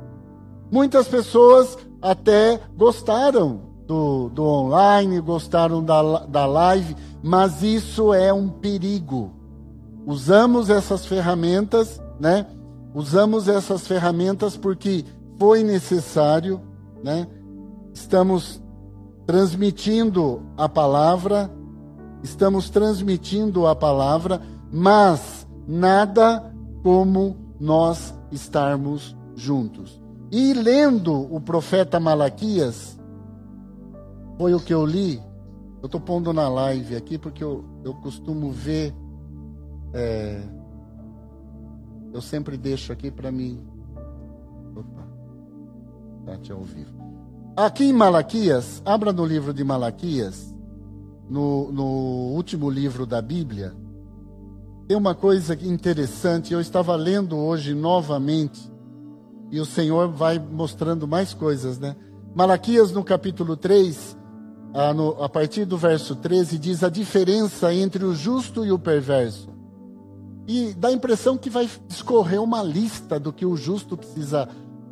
Muitas 0.72 1.08
pessoas 1.08 1.78
até 2.02 2.60
gostaram 2.76 3.62
do, 3.86 4.30
do 4.30 4.44
online, 4.44 5.20
gostaram 5.22 5.84
da, 5.84 6.26
da 6.26 6.46
live, 6.48 6.96
mas 7.22 7.62
isso 7.62 8.12
é 8.12 8.34
um 8.34 8.50
perigo. 8.50 9.37
Usamos 10.08 10.70
essas 10.70 11.06
ferramentas, 11.06 12.02
né? 12.18 12.48
Usamos 12.96 13.50
essas 13.50 13.86
ferramentas 13.86 14.56
porque 14.56 15.04
foi 15.38 15.64
necessário, 15.64 16.62
né? 17.04 17.28
Estamos 17.94 18.64
transmitindo 19.26 20.42
a 20.56 20.70
palavra, 20.70 21.52
estamos 22.24 22.70
transmitindo 22.70 23.68
a 23.68 23.76
palavra, 23.76 24.42
mas 24.72 25.46
nada 25.68 26.54
como 26.82 27.36
nós 27.60 28.18
estarmos 28.32 29.14
juntos. 29.36 30.02
E 30.32 30.54
lendo 30.54 31.14
o 31.36 31.42
profeta 31.42 32.00
Malaquias, 32.00 32.98
foi 34.38 34.54
o 34.54 34.60
que 34.62 34.74
eu 34.74 34.86
li. 34.86 35.22
Eu 35.82 35.88
estou 35.88 36.00
pondo 36.00 36.32
na 36.32 36.48
live 36.48 36.96
aqui 36.96 37.18
porque 37.18 37.44
eu, 37.44 37.66
eu 37.84 37.94
costumo 37.96 38.52
ver. 38.52 38.94
É, 39.94 40.42
eu 42.14 42.22
sempre 42.22 42.58
deixo 42.58 42.92
aqui 42.92 43.12
para 43.12 43.32
mim. 43.32 43.60
Opa, 44.76 45.08
tá 46.26 46.54
ao 46.54 46.64
vivo. 46.64 46.98
Aqui 47.56 47.86
em 47.86 47.94
Malaquias, 47.94 48.82
abra 48.86 49.12
no 49.12 49.26
livro 49.26 49.54
de 49.54 49.64
Malaquias, 49.64 50.56
no, 51.30 51.72
no 51.72 51.84
último 52.36 52.70
livro 52.70 53.06
da 53.06 53.22
Bíblia. 53.22 53.74
Tem 54.88 54.96
uma 54.96 55.16
coisa 55.16 55.54
interessante, 55.54 56.54
eu 56.54 56.62
estava 56.62 56.96
lendo 56.96 57.36
hoje 57.36 57.74
novamente, 57.74 58.72
e 59.52 59.60
o 59.60 59.66
Senhor 59.66 60.10
vai 60.10 60.38
mostrando 60.40 61.08
mais 61.08 61.34
coisas, 61.34 61.80
né? 61.80 61.96
Malaquias, 62.36 62.92
no 62.92 63.04
capítulo 63.04 63.58
3, 63.58 64.16
a, 64.74 64.94
no, 64.94 65.24
a 65.24 65.28
partir 65.28 65.66
do 65.66 65.78
verso 65.78 66.16
13, 66.16 66.60
diz 66.60 66.84
a 66.84 66.90
diferença 66.90 67.74
entre 67.74 68.06
o 68.06 68.14
justo 68.14 68.64
e 68.64 68.72
o 68.72 68.78
perverso. 68.78 69.57
E 70.48 70.74
dá 70.74 70.88
a 70.88 70.94
impressão 70.94 71.38
que 71.38 71.50
vai 71.50 71.70
escorrer 71.90 72.42
uma 72.42 72.64
lista 72.64 73.20
do 73.20 73.34
que 73.34 73.46
o 73.46 73.58
justo 73.58 73.98
precisa 73.98 74.48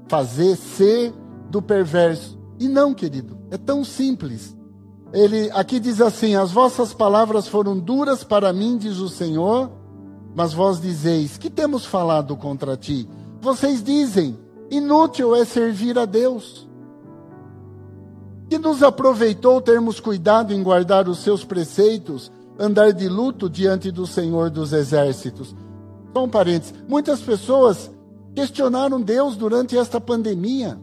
fazer, 0.07 0.55
ser 0.57 1.13
do 1.49 1.61
perverso. 1.61 2.37
E 2.59 2.67
não, 2.67 2.93
querido, 2.93 3.37
é 3.49 3.57
tão 3.57 3.83
simples. 3.83 4.55
Ele 5.13 5.49
aqui 5.51 5.79
diz 5.79 6.01
assim: 6.01 6.35
As 6.35 6.51
vossas 6.51 6.93
palavras 6.93 7.47
foram 7.47 7.79
duras 7.79 8.23
para 8.23 8.51
mim, 8.51 8.77
diz 8.77 8.97
o 8.97 9.07
Senhor 9.07 9.71
mas 10.35 10.53
vós 10.53 10.81
dizeis: 10.81 11.37
Que 11.37 11.49
temos 11.49 11.85
falado 11.85 12.35
contra 12.35 12.75
ti? 12.75 13.07
Vocês 13.39 13.81
dizem: 13.81 14.37
Inútil 14.69 15.33
é 15.33 15.45
servir 15.45 15.97
a 15.97 16.05
Deus. 16.05 16.67
Que 18.49 18.59
nos 18.59 18.83
aproveitou 18.83 19.61
termos 19.61 19.99
cuidado 19.99 20.53
em 20.53 20.61
guardar 20.61 21.07
os 21.07 21.19
seus 21.19 21.43
preceitos, 21.43 22.31
andar 22.59 22.91
de 22.93 23.07
luto 23.07 23.49
diante 23.49 23.91
do 23.91 24.05
Senhor 24.07 24.49
dos 24.49 24.73
Exércitos. 24.73 25.55
Só 26.13 26.23
um 26.23 26.29
parênteses: 26.29 26.73
muitas 26.87 27.21
pessoas 27.21 27.91
questionaram 28.33 29.01
Deus 29.01 29.35
durante 29.35 29.77
esta 29.77 29.99
pandemia, 29.99 30.79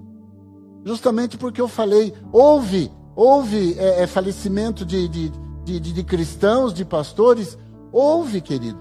justamente 0.84 1.36
porque 1.36 1.60
eu 1.60 1.68
falei, 1.68 2.14
houve, 2.32 2.90
houve 3.14 3.78
é, 3.78 4.02
é, 4.02 4.06
falecimento 4.06 4.84
de, 4.84 5.08
de, 5.08 5.32
de, 5.64 5.80
de 5.80 6.02
cristãos, 6.02 6.72
de 6.72 6.84
pastores, 6.84 7.58
houve, 7.92 8.40
querido. 8.40 8.78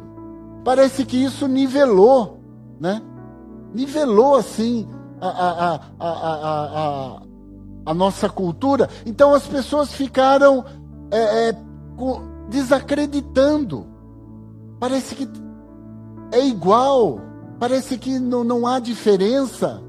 Parece 0.63 1.06
que 1.06 1.18
isso 1.18 1.48
nivelou, 1.48 2.39
né? 2.80 3.02
Nivelou 3.74 4.36
assim 4.36 4.88
a, 5.20 5.28
a, 5.28 5.76
a, 6.00 6.10
a, 6.10 7.22
a 7.86 7.94
nossa 7.94 8.30
cultura. 8.30 8.89
Então 9.06 9.34
as 9.34 9.48
pessoas 9.48 9.92
ficaram 9.94 10.65
é, 11.12 11.50
é, 11.50 11.58
desacreditando. 12.52 13.88
Parece 14.80 15.16
que 15.16 15.28
é 16.32 16.46
igual, 16.46 17.20
parece 17.58 17.98
que 17.98 18.20
não, 18.20 18.44
não 18.44 18.68
há 18.68 18.80
diferença. 18.80 19.82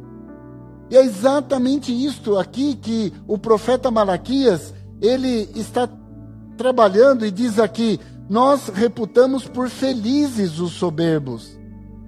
E 0.89 0.97
é 0.97 1.05
exatamente 1.05 1.93
isto 1.93 2.39
aqui 2.39 2.77
que 2.77 3.13
o 3.27 3.37
profeta 3.37 3.91
Malaquias, 3.91 4.73
ele 5.01 5.51
está 5.57 5.89
trabalhando 6.57 7.27
e 7.27 7.31
diz 7.31 7.59
aqui: 7.59 7.99
nós 8.31 8.69
reputamos 8.69 9.49
por 9.49 9.69
felizes 9.69 10.61
os 10.61 10.73
soberbos. 10.73 11.59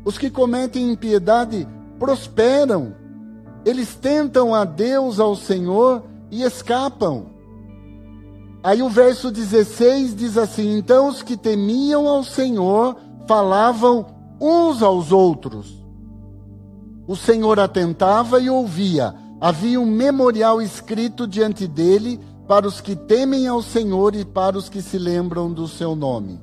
Os 0.05 0.17
que 0.17 0.31
cometem 0.31 0.93
impiedade 0.93 1.67
prosperam. 1.99 2.95
Eles 3.65 3.95
tentam 3.95 4.55
a 4.55 4.67
Deus, 4.67 5.19
ao 5.19 5.35
Senhor, 5.35 6.05
e 6.31 6.43
escapam. 6.43 7.34
Aí 8.65 8.83
o 8.83 8.89
verso 8.89 9.31
16 9.31 10.17
diz 10.17 10.39
assim: 10.39 10.79
Então 10.79 11.09
os 11.09 11.23
que 11.23 11.37
temiam 11.37 12.09
ao 12.09 12.25
Senhor 12.25 12.97
falavam 13.29 14.07
uns 14.41 14.83
aos 14.83 15.13
outros. 15.13 15.85
O 17.07 17.15
Senhor 17.15 17.61
atentava 17.61 18.41
e 18.41 18.49
ouvia. 18.49 19.15
Havia 19.39 19.79
um 19.79 19.85
memorial 19.85 20.63
escrito 20.63 21.27
diante 21.27 21.67
dele 21.67 22.19
para 22.49 22.67
os 22.67 22.81
que 22.81 22.97
temem 22.97 23.47
ao 23.47 23.61
Senhor 23.61 24.15
e 24.15 24.25
para 24.25 24.57
os 24.57 24.71
que 24.71 24.81
se 24.81 24.97
lembram 24.97 25.53
do 25.53 25.69
seu 25.69 25.95
nome. 25.95 26.41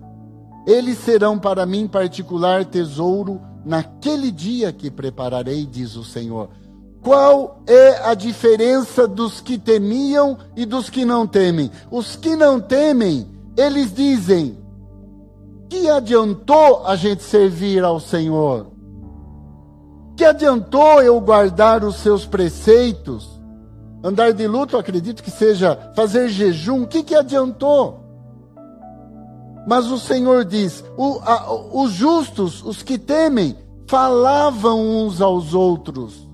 Eles 0.67 0.99
serão 0.99 1.39
para 1.39 1.65
mim 1.65 1.87
particular 1.87 2.65
tesouro 2.65 3.41
naquele 3.65 4.29
dia 4.29 4.71
que 4.71 4.91
prepararei, 4.91 5.65
diz 5.65 5.95
o 5.95 6.03
Senhor. 6.03 6.49
Qual 7.01 7.61
é 7.65 8.09
a 8.09 8.13
diferença 8.13 9.07
dos 9.07 9.41
que 9.41 9.57
temiam 9.57 10.37
e 10.55 10.65
dos 10.65 10.89
que 10.89 11.03
não 11.03 11.25
temem? 11.25 11.71
Os 11.89 12.15
que 12.15 12.35
não 12.35 12.59
temem, 12.59 13.27
eles 13.57 13.91
dizem: 13.91 14.57
que 15.67 15.89
adiantou 15.89 16.85
a 16.85 16.95
gente 16.95 17.23
servir 17.23 17.83
ao 17.83 17.99
Senhor? 17.99 18.67
Que 20.15 20.25
adiantou 20.25 21.01
eu 21.01 21.19
guardar 21.19 21.83
os 21.83 21.95
seus 21.95 22.25
preceitos? 22.25 23.41
Andar 24.03 24.33
de 24.33 24.45
luto, 24.47 24.77
acredito 24.77 25.23
que 25.23 25.31
seja 25.31 25.91
fazer 25.95 26.29
jejum. 26.29 26.83
O 26.83 26.87
que, 26.87 27.01
que 27.01 27.15
adiantou? 27.15 27.99
Mas 29.67 29.87
o 29.87 29.97
Senhor 29.97 30.45
diz: 30.45 30.83
o, 30.95 31.19
a, 31.23 31.51
os 31.73 31.91
justos, 31.93 32.63
os 32.63 32.83
que 32.83 32.99
temem, 32.99 33.57
falavam 33.87 34.79
uns 34.79 35.19
aos 35.19 35.55
outros. 35.55 36.30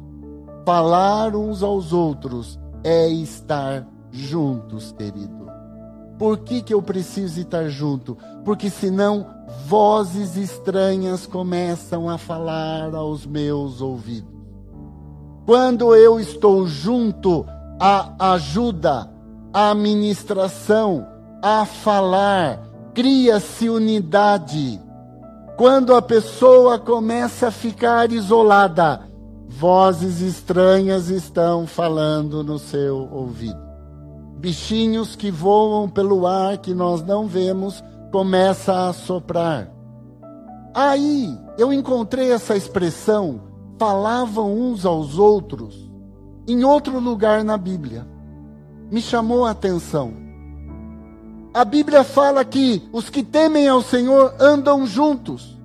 Falar 0.67 1.33
uns 1.33 1.63
aos 1.63 1.93
outros 1.93 2.59
é 2.83 3.07
estar 3.07 3.87
juntos, 4.11 4.91
querido. 4.91 5.49
Por 6.19 6.39
que, 6.39 6.61
que 6.61 6.73
eu 6.73 6.81
preciso 6.81 7.39
estar 7.39 7.69
junto? 7.69 8.17
Porque 8.43 8.69
senão 8.69 9.27
vozes 9.65 10.35
estranhas 10.35 11.25
começam 11.25 12.09
a 12.09 12.17
falar 12.17 12.93
aos 12.93 13.25
meus 13.25 13.79
ouvidos. 13.79 14.29
Quando 15.45 15.95
eu 15.95 16.19
estou 16.19 16.67
junto, 16.67 17.45
a 17.79 18.33
ajuda, 18.33 19.09
a 19.53 19.71
administração, 19.71 21.07
a 21.41 21.63
falar, 21.63 22.61
cria-se 22.93 23.69
unidade. 23.69 24.81
Quando 25.55 25.95
a 25.95 26.01
pessoa 26.01 26.77
começa 26.77 27.47
a 27.47 27.51
ficar 27.51 28.11
isolada, 28.11 29.06
vozes 29.47 30.21
estranhas 30.21 31.09
estão 31.09 31.65
falando 31.65 32.43
no 32.43 32.59
seu 32.59 33.09
ouvido. 33.11 33.59
Bichinhos 34.37 35.15
que 35.15 35.31
voam 35.31 35.89
pelo 35.89 36.27
ar 36.27 36.57
que 36.57 36.73
nós 36.73 37.01
não 37.01 37.27
vemos 37.27 37.83
começa 38.11 38.87
a 38.87 38.93
soprar. 38.93 39.71
Aí 40.73 41.35
eu 41.57 41.73
encontrei 41.73 42.31
essa 42.31 42.55
expressão, 42.55 43.41
falavam 43.79 44.55
uns 44.55 44.85
aos 44.85 45.17
outros 45.17 45.87
em 46.47 46.63
outro 46.63 46.99
lugar 46.99 47.43
na 47.43 47.57
Bíblia. 47.57 48.07
Me 48.89 49.01
chamou 49.01 49.45
a 49.45 49.51
atenção. 49.51 50.13
A 51.53 51.65
Bíblia 51.65 52.03
fala 52.03 52.45
que 52.45 52.87
os 52.93 53.09
que 53.09 53.23
temem 53.23 53.67
ao 53.67 53.81
Senhor 53.81 54.35
andam 54.39 54.85
juntos. 54.85 55.56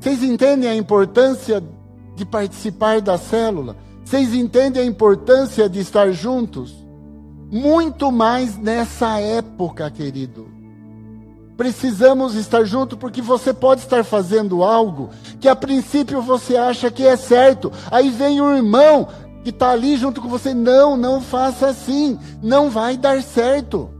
Vocês 0.00 0.22
entendem 0.22 0.68
a 0.68 0.74
importância 0.74 1.62
de 2.14 2.24
participar 2.24 3.00
da 3.00 3.18
célula? 3.18 3.76
Vocês 4.04 4.32
entendem 4.34 4.82
a 4.82 4.86
importância 4.86 5.68
de 5.68 5.80
estar 5.80 6.10
juntos? 6.12 6.86
Muito 7.50 8.10
mais 8.12 8.56
nessa 8.56 9.18
época, 9.20 9.90
querido. 9.90 10.48
Precisamos 11.56 12.34
estar 12.34 12.64
juntos 12.64 12.98
porque 12.98 13.22
você 13.22 13.52
pode 13.52 13.80
estar 13.80 14.04
fazendo 14.04 14.62
algo 14.62 15.10
que 15.40 15.48
a 15.48 15.56
princípio 15.56 16.20
você 16.20 16.56
acha 16.56 16.90
que 16.90 17.06
é 17.06 17.16
certo. 17.16 17.72
Aí 17.90 18.10
vem 18.10 18.40
um 18.40 18.54
irmão 18.54 19.08
que 19.42 19.50
está 19.50 19.70
ali 19.70 19.96
junto 19.96 20.20
com 20.20 20.28
você. 20.28 20.52
Não, 20.52 20.96
não 20.96 21.20
faça 21.20 21.68
assim. 21.68 22.18
Não 22.42 22.68
vai 22.68 22.96
dar 22.96 23.22
certo. 23.22 23.90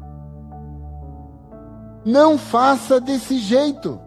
Não 2.04 2.36
faça 2.36 3.00
desse 3.00 3.38
jeito. 3.38 3.98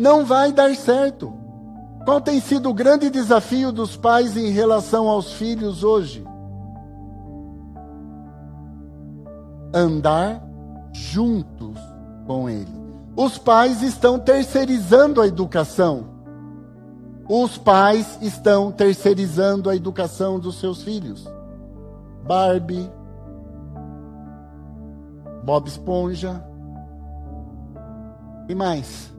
Não 0.00 0.24
vai 0.24 0.50
dar 0.50 0.74
certo. 0.74 1.30
Qual 2.06 2.22
tem 2.22 2.40
sido 2.40 2.70
o 2.70 2.74
grande 2.74 3.10
desafio 3.10 3.70
dos 3.70 3.98
pais 3.98 4.34
em 4.34 4.48
relação 4.48 5.06
aos 5.06 5.34
filhos 5.34 5.84
hoje? 5.84 6.24
Andar 9.74 10.42
juntos 10.90 11.78
com 12.26 12.48
ele. 12.48 12.80
Os 13.14 13.36
pais 13.36 13.82
estão 13.82 14.18
terceirizando 14.18 15.20
a 15.20 15.26
educação. 15.26 16.06
Os 17.28 17.58
pais 17.58 18.18
estão 18.22 18.72
terceirizando 18.72 19.68
a 19.68 19.76
educação 19.76 20.40
dos 20.40 20.58
seus 20.58 20.82
filhos. 20.82 21.30
Barbie, 22.26 22.90
Bob 25.44 25.68
Esponja. 25.68 26.42
E 28.48 28.54
mais? 28.54 29.10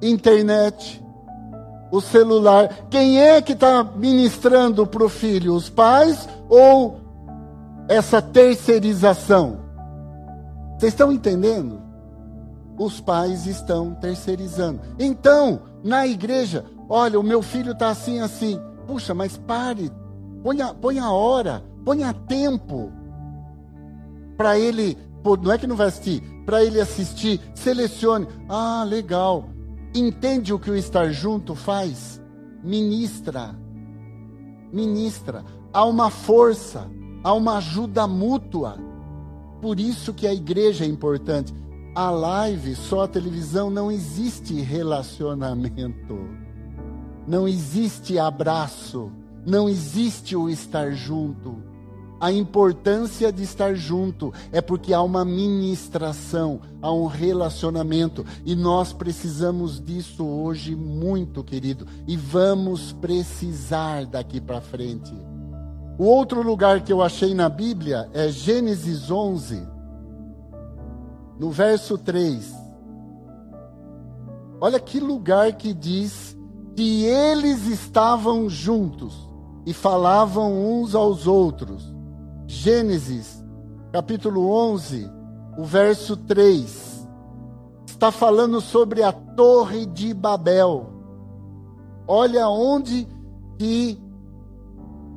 Internet, 0.00 1.02
o 1.90 2.00
celular. 2.00 2.68
Quem 2.90 3.20
é 3.20 3.40
que 3.40 3.52
está 3.52 3.84
ministrando 3.84 4.86
para 4.86 5.04
o 5.04 5.08
filho? 5.08 5.54
Os 5.54 5.68
pais 5.68 6.28
ou 6.48 7.00
essa 7.88 8.22
terceirização. 8.22 9.58
Vocês 10.78 10.92
estão 10.92 11.12
entendendo? 11.12 11.80
Os 12.78 13.00
pais 13.00 13.46
estão 13.46 13.94
terceirizando. 13.94 14.80
Então, 14.98 15.60
na 15.84 16.06
igreja, 16.06 16.64
olha, 16.88 17.20
o 17.20 17.22
meu 17.22 17.42
filho 17.42 17.72
está 17.72 17.90
assim, 17.90 18.20
assim. 18.20 18.60
Puxa, 18.86 19.14
mas 19.14 19.36
pare, 19.36 19.92
ponha, 20.42 20.74
ponha 20.74 21.10
hora, 21.10 21.62
ponha 21.84 22.12
tempo 22.12 22.90
para 24.36 24.58
ele. 24.58 24.98
Não 25.40 25.52
é 25.52 25.58
que 25.58 25.68
não 25.68 25.76
vai 25.76 25.86
assistir, 25.86 26.20
para 26.44 26.64
ele 26.64 26.80
assistir, 26.80 27.40
selecione. 27.54 28.26
Ah, 28.48 28.84
legal. 28.86 29.48
Entende 29.94 30.52
o 30.52 30.58
que 30.58 30.70
o 30.70 30.76
estar 30.76 31.10
junto 31.10 31.54
faz? 31.54 32.20
Ministra. 32.62 33.54
Ministra. 34.72 35.44
Há 35.72 35.84
uma 35.84 36.10
força 36.10 36.88
há 37.22 37.32
uma 37.32 37.58
ajuda 37.58 38.06
mútua. 38.06 38.76
Por 39.60 39.78
isso 39.78 40.12
que 40.12 40.26
a 40.26 40.34
igreja 40.34 40.84
é 40.84 40.88
importante. 40.88 41.54
A 41.94 42.10
live, 42.10 42.74
só 42.74 43.02
a 43.02 43.08
televisão, 43.08 43.70
não 43.70 43.90
existe 43.90 44.54
relacionamento. 44.60 46.18
Não 47.26 47.46
existe 47.46 48.18
abraço. 48.18 49.12
Não 49.46 49.68
existe 49.68 50.34
o 50.34 50.48
estar 50.48 50.92
junto. 50.92 51.62
A 52.22 52.30
importância 52.30 53.32
de 53.32 53.42
estar 53.42 53.74
junto 53.74 54.32
é 54.52 54.60
porque 54.60 54.94
há 54.94 55.02
uma 55.02 55.24
ministração, 55.24 56.60
há 56.80 56.92
um 56.92 57.06
relacionamento. 57.06 58.24
E 58.44 58.54
nós 58.54 58.92
precisamos 58.92 59.84
disso 59.84 60.24
hoje 60.24 60.76
muito, 60.76 61.42
querido. 61.42 61.84
E 62.06 62.16
vamos 62.16 62.92
precisar 62.92 64.06
daqui 64.06 64.40
para 64.40 64.60
frente. 64.60 65.12
O 65.98 66.04
outro 66.04 66.42
lugar 66.42 66.82
que 66.82 66.92
eu 66.92 67.02
achei 67.02 67.34
na 67.34 67.48
Bíblia 67.48 68.08
é 68.14 68.28
Gênesis 68.28 69.10
11, 69.10 69.66
no 71.40 71.50
verso 71.50 71.98
3. 71.98 72.54
Olha 74.60 74.78
que 74.78 75.00
lugar 75.00 75.54
que 75.54 75.74
diz 75.74 76.38
que 76.76 77.04
eles 77.04 77.66
estavam 77.66 78.48
juntos 78.48 79.28
e 79.66 79.72
falavam 79.72 80.52
uns 80.52 80.94
aos 80.94 81.26
outros. 81.26 81.92
Gênesis, 82.52 83.42
capítulo 83.90 84.50
11, 84.50 85.10
o 85.56 85.64
verso 85.64 86.18
3. 86.18 87.08
Está 87.86 88.12
falando 88.12 88.60
sobre 88.60 89.02
a 89.02 89.10
Torre 89.10 89.86
de 89.86 90.12
Babel. 90.12 90.92
Olha 92.06 92.46
onde 92.50 93.08
que 93.58 93.98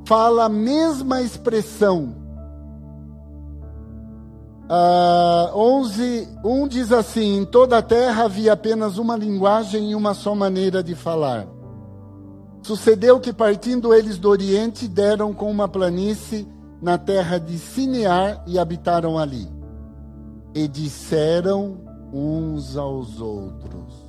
fala 0.06 0.46
a 0.46 0.48
mesma 0.48 1.20
expressão. 1.20 2.16
Uh, 4.64 5.54
11, 5.54 6.28
1 6.42 6.68
diz 6.68 6.90
assim: 6.90 7.36
Em 7.36 7.44
toda 7.44 7.78
a 7.78 7.82
terra 7.82 8.24
havia 8.24 8.54
apenas 8.54 8.96
uma 8.96 9.14
linguagem 9.14 9.90
e 9.90 9.94
uma 9.94 10.14
só 10.14 10.34
maneira 10.34 10.82
de 10.82 10.94
falar. 10.94 11.46
Sucedeu 12.62 13.20
que, 13.20 13.32
partindo 13.32 13.92
eles 13.92 14.18
do 14.18 14.30
Oriente, 14.30 14.88
deram 14.88 15.34
com 15.34 15.50
uma 15.50 15.68
planície 15.68 16.55
na 16.80 16.98
terra 16.98 17.38
de 17.38 17.58
Sinear 17.58 18.42
e 18.46 18.58
habitaram 18.58 19.18
ali. 19.18 19.48
E 20.54 20.66
disseram 20.68 21.78
uns 22.12 22.76
aos 22.76 23.20
outros. 23.20 24.06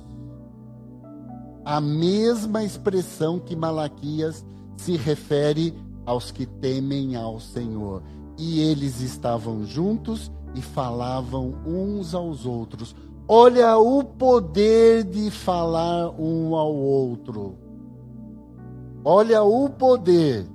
A 1.64 1.80
mesma 1.80 2.64
expressão 2.64 3.38
que 3.38 3.54
Malaquias 3.54 4.44
se 4.76 4.96
refere 4.96 5.74
aos 6.06 6.30
que 6.30 6.46
temem 6.46 7.16
ao 7.16 7.38
Senhor. 7.38 8.02
E 8.38 8.60
eles 8.60 9.00
estavam 9.00 9.64
juntos 9.64 10.30
e 10.54 10.62
falavam 10.62 11.54
uns 11.66 12.14
aos 12.14 12.46
outros. 12.46 12.94
Olha 13.26 13.76
o 13.76 14.02
poder 14.02 15.04
de 15.04 15.30
falar 15.30 16.08
um 16.18 16.54
ao 16.54 16.74
outro. 16.74 17.58
Olha 19.04 19.42
o 19.42 19.68
poder. 19.68 20.46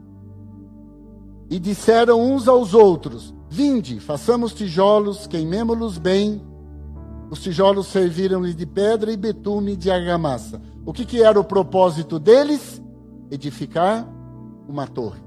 E 1.53 1.59
disseram 1.59 2.19
uns 2.19 2.47
aos 2.47 2.73
outros: 2.73 3.31
Vinde, 3.47 3.99
façamos 3.99 4.55
tijolos, 4.55 5.27
queimemo-los 5.27 5.99
bem. 5.99 6.41
Os 7.29 7.43
tijolos 7.43 7.85
serviram-lhe 7.85 8.55
de 8.55 8.65
pedra 8.65 9.11
e 9.11 9.15
betume 9.15 9.75
de 9.75 9.91
argamassa. 9.91 10.59
O 10.83 10.91
que, 10.91 11.05
que 11.05 11.21
era 11.21 11.39
o 11.39 11.43
propósito 11.43 12.17
deles? 12.17 12.81
Edificar 13.29 14.03
uma 14.67 14.87
torre 14.87 15.21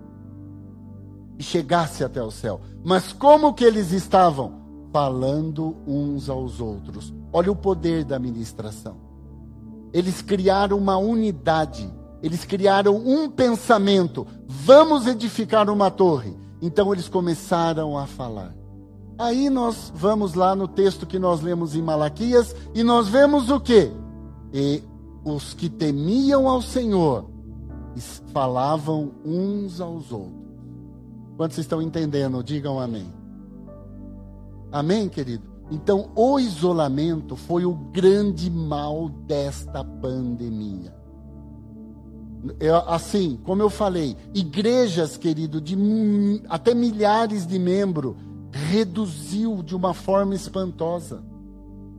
e 1.38 1.44
chegasse 1.44 2.02
até 2.02 2.20
o 2.20 2.32
céu. 2.32 2.60
Mas 2.84 3.12
como 3.12 3.54
que 3.54 3.62
eles 3.62 3.92
estavam? 3.92 4.66
Falando 4.92 5.76
uns 5.86 6.28
aos 6.28 6.60
outros. 6.60 7.14
Olha 7.32 7.52
o 7.52 7.56
poder 7.56 8.02
da 8.02 8.18
ministração. 8.18 8.96
Eles 9.92 10.22
criaram 10.22 10.76
uma 10.76 10.96
unidade. 10.96 11.88
Eles 12.22 12.44
criaram 12.44 12.96
um 12.96 13.30
pensamento. 13.30 14.26
Vamos 14.46 15.06
edificar 15.06 15.68
uma 15.70 15.90
torre. 15.90 16.36
Então 16.60 16.92
eles 16.92 17.08
começaram 17.08 17.96
a 17.96 18.06
falar. 18.06 18.54
Aí 19.18 19.48
nós 19.48 19.92
vamos 19.94 20.34
lá 20.34 20.54
no 20.54 20.68
texto 20.68 21.06
que 21.06 21.18
nós 21.18 21.40
lemos 21.40 21.74
em 21.74 21.82
Malaquias 21.82 22.54
e 22.74 22.82
nós 22.82 23.08
vemos 23.08 23.50
o 23.50 23.58
quê? 23.60 23.90
E 24.52 24.82
os 25.24 25.54
que 25.54 25.68
temiam 25.68 26.48
ao 26.48 26.60
Senhor 26.62 27.30
falavam 28.32 29.12
uns 29.24 29.80
aos 29.80 30.12
outros. 30.12 30.46
Quantos 31.36 31.58
estão 31.58 31.82
entendendo? 31.82 32.42
Digam 32.42 32.78
amém. 32.78 33.12
Amém, 34.72 35.08
querido? 35.08 35.44
Então, 35.70 36.10
o 36.14 36.38
isolamento 36.38 37.34
foi 37.34 37.64
o 37.64 37.74
grande 37.74 38.50
mal 38.50 39.08
desta 39.08 39.84
pandemia. 39.84 40.94
Eu, 42.60 42.76
assim, 42.88 43.38
como 43.44 43.62
eu 43.62 43.70
falei, 43.70 44.16
igrejas, 44.34 45.16
querido, 45.16 45.60
de 45.60 45.76
até 46.48 46.74
milhares 46.74 47.46
de 47.46 47.58
membros, 47.58 48.14
reduziu 48.52 49.62
de 49.62 49.74
uma 49.74 49.92
forma 49.92 50.34
espantosa. 50.34 51.22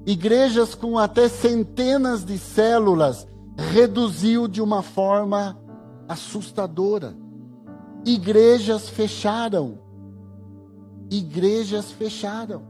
Igrejas 0.05 0.73
com 0.73 0.97
até 0.97 1.27
centenas 1.27 2.23
de 2.23 2.37
células, 2.37 3.27
reduziu 3.57 4.47
de 4.47 4.61
uma 4.61 4.81
forma 4.81 5.57
assustadora. 6.07 7.15
Igrejas 8.05 8.87
fecharam. 8.87 9.79
Igrejas 11.11 11.91
fecharam. 11.91 12.63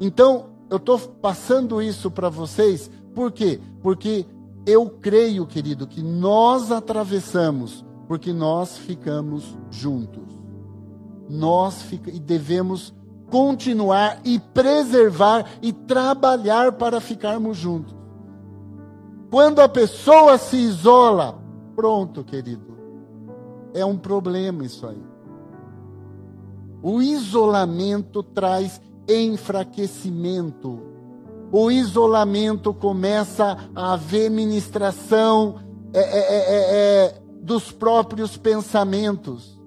Então, 0.00 0.46
eu 0.68 0.78
estou 0.78 0.98
passando 0.98 1.80
isso 1.80 2.10
para 2.10 2.28
vocês, 2.28 2.90
por 3.14 3.30
quê? 3.30 3.60
Porque 3.82 4.26
eu 4.66 4.88
creio, 4.88 5.46
querido, 5.46 5.86
que 5.86 6.02
nós 6.02 6.70
atravessamos, 6.70 7.84
porque 8.06 8.32
nós 8.32 8.78
ficamos 8.78 9.56
juntos. 9.70 10.24
Nós 11.28 11.82
fica, 11.82 12.10
e 12.10 12.18
devemos 12.18 12.94
continuar 13.30 14.20
e 14.24 14.38
preservar 14.38 15.46
e 15.62 15.72
trabalhar 15.72 16.72
para 16.72 17.00
ficarmos 17.00 17.56
juntos. 17.56 17.94
Quando 19.30 19.60
a 19.60 19.68
pessoa 19.68 20.36
se 20.36 20.56
isola, 20.56 21.40
pronto, 21.74 22.22
querido 22.22 22.72
é 23.74 23.84
um 23.84 23.96
problema 23.96 24.64
isso 24.64 24.86
aí. 24.86 25.02
O 26.82 27.00
isolamento 27.00 28.22
traz 28.22 28.80
enfraquecimento. 29.08 30.80
O 31.52 31.70
isolamento 31.70 32.72
começa 32.72 33.58
a 33.76 33.92
haver 33.92 34.30
ministração 34.30 35.60
é, 35.92 36.00
é, 36.00 36.18
é, 36.18 37.04
é 37.04 37.22
dos 37.42 37.70
próprios 37.70 38.38
pensamentos. 38.38 39.60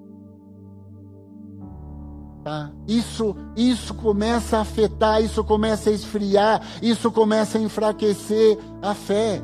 Tá? 2.44 2.72
Isso, 2.88 3.36
isso 3.56 3.94
começa 3.94 4.58
a 4.58 4.62
afetar, 4.62 5.22
isso 5.22 5.44
começa 5.44 5.92
a 5.92 5.94
esfriar, 5.94 6.62
isso 6.82 7.12
começa 7.12 7.60
a 7.60 7.62
enfraquecer 7.62 8.58
a 8.82 8.96
fé. 8.96 9.44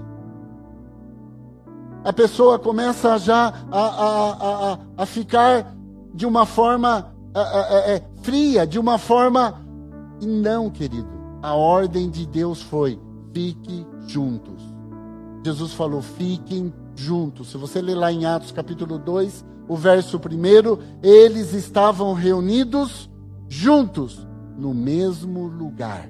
A 2.03 2.11
pessoa 2.11 2.57
começa 2.57 3.19
já 3.19 3.53
a, 3.71 3.79
a, 3.79 4.71
a, 4.73 4.79
a 4.97 5.05
ficar 5.05 5.75
de 6.11 6.25
uma 6.25 6.47
forma 6.47 7.13
é, 7.35 8.01
fria, 8.23 8.65
de 8.65 8.79
uma 8.79 8.97
forma. 8.97 9.61
E 10.19 10.25
não, 10.25 10.69
querido. 10.69 11.20
A 11.41 11.55
ordem 11.55 12.09
de 12.09 12.25
Deus 12.25 12.61
foi: 12.61 12.99
fique 13.33 13.85
juntos. 14.07 14.61
Jesus 15.43 15.73
falou: 15.73 16.01
fiquem 16.01 16.73
juntos. 16.95 17.49
Se 17.51 17.57
você 17.57 17.81
ler 17.81 17.95
lá 17.95 18.11
em 18.11 18.25
Atos 18.25 18.51
capítulo 18.51 18.99
2, 18.99 19.45
o 19.67 19.75
verso 19.75 20.17
1, 20.17 21.01
eles 21.01 21.53
estavam 21.53 22.13
reunidos 22.13 23.09
juntos 23.47 24.27
no 24.57 24.73
mesmo 24.73 25.47
lugar. 25.47 26.09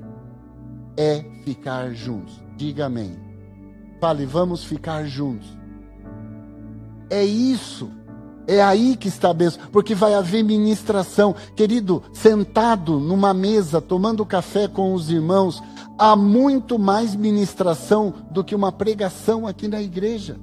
É 0.98 1.24
ficar 1.46 1.94
juntos. 1.94 2.42
Diga 2.58 2.88
amém. 2.88 3.18
Fale, 4.00 4.26
vamos 4.26 4.64
ficar 4.64 5.06
juntos. 5.06 5.48
É 7.10 7.24
isso. 7.24 7.90
É 8.48 8.62
aí 8.62 8.96
que 8.96 9.08
está 9.08 9.30
a 9.30 9.34
bênção, 9.34 9.62
porque 9.72 9.96
vai 9.96 10.14
haver 10.14 10.44
ministração. 10.44 11.36
Querido, 11.56 12.04
sentado 12.14 13.00
numa 13.00 13.34
mesa, 13.34 13.80
tomando 13.80 14.26
café 14.26 14.68
com 14.68 14.94
os 14.94 15.10
irmãos, 15.10 15.62
há 15.98 16.16
muito 16.16 16.78
mais 16.80 17.16
ministração 17.16 18.14
do 18.32 18.44
que 18.44 18.56
uma 18.56 18.72
pregação 18.72 19.48
aqui 19.48 19.68
na 19.68 19.82
igreja 19.82 20.38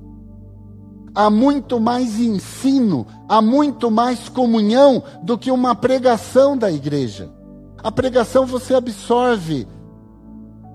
há 1.18 1.28
muito 1.28 1.80
mais 1.80 2.20
ensino, 2.20 3.04
há 3.28 3.42
muito 3.42 3.90
mais 3.90 4.28
comunhão 4.28 5.02
do 5.20 5.36
que 5.36 5.50
uma 5.50 5.74
pregação 5.74 6.56
da 6.56 6.70
igreja. 6.70 7.28
A 7.82 7.90
pregação 7.90 8.46
você 8.46 8.72
absorve 8.72 9.66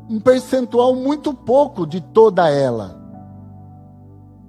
um 0.10 0.20
percentual 0.20 0.96
muito 0.98 1.34
pouco 1.34 1.88
de 1.88 2.02
toda 2.02 2.50
ela. 2.50 3.02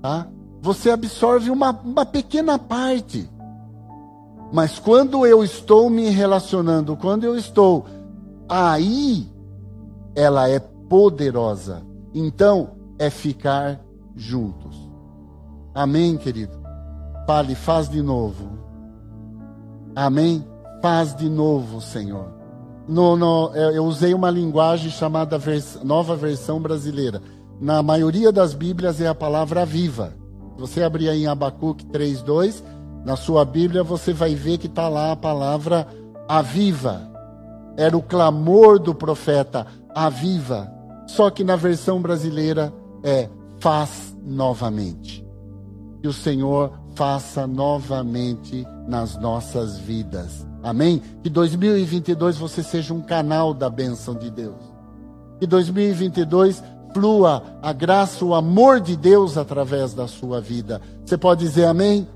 Tá? 0.03 0.27
Você 0.65 0.91
absorve 0.91 1.51
uma, 1.51 1.79
uma 1.85 2.07
pequena 2.07 2.59
parte. 2.59 3.29
Mas 4.51 4.79
quando 4.79 5.27
eu 5.27 5.45
estou 5.45 5.91
me 5.91 6.09
relacionando, 6.09 6.97
quando 6.97 7.25
eu 7.25 7.37
estou 7.37 7.85
aí, 8.49 9.31
ela 10.15 10.49
é 10.49 10.59
poderosa. 10.59 11.83
Então, 12.15 12.71
é 12.99 13.11
ficar 13.11 13.79
juntos. 14.17 14.91
Amém, 15.75 16.17
querido? 16.17 16.59
Fale, 17.27 17.55
faz 17.55 17.87
de 17.87 18.01
novo. 18.01 18.59
Amém? 19.95 20.43
Faz 20.81 21.15
de 21.15 21.29
novo, 21.29 21.83
Senhor. 21.83 22.33
No, 22.89 23.17
no, 23.17 23.55
eu 23.55 23.85
usei 23.85 24.15
uma 24.15 24.31
linguagem 24.31 24.91
chamada 24.91 25.37
vers, 25.37 25.79
nova 25.85 26.17
versão 26.17 26.59
brasileira. 26.59 27.21
Na 27.61 27.83
maioria 27.83 28.33
das 28.33 28.55
Bíblias 28.55 28.99
é 28.99 29.07
a 29.07 29.15
palavra 29.15 29.67
viva. 29.67 30.24
Se 30.55 30.61
você 30.61 30.83
abrir 30.83 31.09
aí 31.09 31.25
em 31.25 31.27
Abacuque 31.27 31.87
3,2, 31.87 32.63
na 33.05 33.17
sua 33.17 33.45
Bíblia 33.45 33.83
você 33.83 34.13
vai 34.13 34.35
ver 34.35 34.59
que 34.59 34.67
está 34.67 34.89
lá 34.89 35.13
a 35.13 35.17
palavra 35.17 35.87
aviva. 36.29 37.11
Era 37.77 37.97
o 37.97 38.03
clamor 38.03 38.79
do 38.79 38.95
profeta, 38.95 39.67
aviva. 39.95 40.73
Só 41.07 41.31
que 41.31 41.45
na 41.45 41.57
versão 41.57 42.01
brasileira 42.01 42.73
é 43.03 43.29
faz 43.59 44.17
novamente 44.25 45.25
que 46.05 46.09
o 46.09 46.13
Senhor 46.13 46.71
faça 46.95 47.47
novamente 47.47 48.67
nas 48.87 49.17
nossas 49.17 49.79
vidas. 49.79 50.47
Amém? 50.63 51.01
Que 51.23 51.31
2022 51.31 52.37
você 52.37 52.63
seja 52.63 52.93
um 52.93 53.01
canal 53.01 53.55
da 53.55 53.71
bênção 53.71 54.15
de 54.15 54.31
Deus. 54.31 54.61
Que 55.41 55.47
2022 55.47 56.63
flua 56.95 57.43
a 57.61 57.73
graça, 57.73 58.25
o 58.25 58.35
amor 58.35 58.81
de 58.81 58.97
Deus 58.97 59.37
através 59.37 59.93
da 59.93 60.07
sua 60.07 60.41
vida. 60.41 60.81
Você 61.05 61.19
pode 61.19 61.45
dizer 61.45 61.67
amém? 61.67 62.07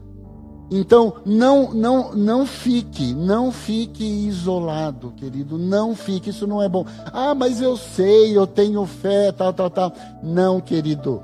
Então, 0.71 1.14
não, 1.25 1.73
não, 1.73 2.14
não 2.14 2.47
fique, 2.47 3.14
não 3.14 3.51
fique 3.51 4.05
isolado, 4.05 5.12
querido, 5.17 5.57
não 5.57 5.97
fique, 5.97 6.29
isso 6.29 6.47
não 6.47 6.62
é 6.62 6.69
bom. 6.69 6.85
Ah, 7.07 7.35
mas 7.35 7.61
eu 7.61 7.77
sei, 7.77 8.37
eu 8.37 8.47
tenho 8.47 8.85
fé, 8.85 9.33
tal, 9.33 9.53
tal, 9.53 9.71
tal. 9.71 9.93
Não, 10.23 10.61
querido, 10.61 11.23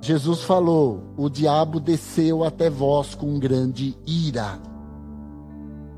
Jesus 0.00 0.42
falou: 0.42 1.02
O 1.16 1.28
diabo 1.28 1.78
desceu 1.78 2.42
até 2.42 2.70
vós 2.70 3.14
com 3.14 3.38
grande 3.38 3.94
ira. 4.06 4.58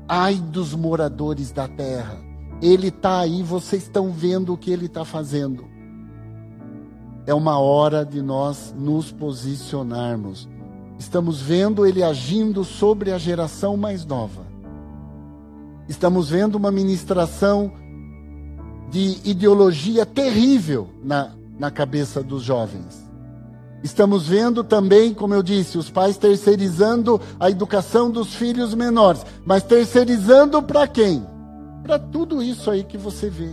Ai 0.07 0.35
dos 0.35 0.73
moradores 0.73 1.51
da 1.51 1.67
terra. 1.67 2.17
Ele 2.61 2.89
está 2.89 3.19
aí, 3.19 3.41
vocês 3.41 3.83
estão 3.83 4.11
vendo 4.11 4.53
o 4.53 4.57
que 4.57 4.71
ele 4.71 4.87
está 4.87 5.05
fazendo. 5.05 5.78
É 7.29 7.33
uma 7.35 7.59
hora 7.59 8.03
de 8.03 8.23
nós 8.23 8.73
nos 8.75 9.11
posicionarmos. 9.11 10.49
Estamos 10.97 11.39
vendo 11.39 11.85
ele 11.85 12.01
agindo 12.01 12.63
sobre 12.63 13.11
a 13.11 13.19
geração 13.19 13.77
mais 13.77 14.03
nova. 14.03 14.47
Estamos 15.87 16.31
vendo 16.31 16.55
uma 16.55 16.71
ministração 16.71 17.71
de 18.89 19.21
ideologia 19.23 20.07
terrível 20.07 20.89
na, 21.03 21.29
na 21.59 21.69
cabeça 21.69 22.23
dos 22.23 22.41
jovens. 22.41 23.07
Estamos 23.83 24.27
vendo 24.27 24.63
também, 24.63 25.13
como 25.13 25.35
eu 25.35 25.43
disse, 25.43 25.77
os 25.77 25.87
pais 25.87 26.17
terceirizando 26.17 27.21
a 27.39 27.47
educação 27.47 28.09
dos 28.09 28.33
filhos 28.33 28.73
menores. 28.73 29.23
Mas 29.45 29.61
terceirizando 29.61 30.63
para 30.63 30.87
quem? 30.87 31.23
Para 31.83 31.99
tudo 31.99 32.41
isso 32.41 32.71
aí 32.71 32.83
que 32.83 32.97
você 32.97 33.29
vê. 33.29 33.51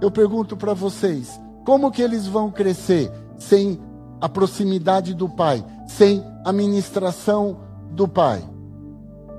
Eu 0.00 0.12
pergunto 0.12 0.56
para 0.56 0.74
vocês: 0.74 1.40
como 1.68 1.90
que 1.90 2.00
eles 2.00 2.26
vão 2.26 2.50
crescer 2.50 3.12
sem 3.36 3.78
a 4.22 4.26
proximidade 4.26 5.12
do 5.12 5.28
pai, 5.28 5.62
sem 5.86 6.24
a 6.42 6.50
ministração 6.50 7.58
do 7.90 8.08
pai? 8.08 8.42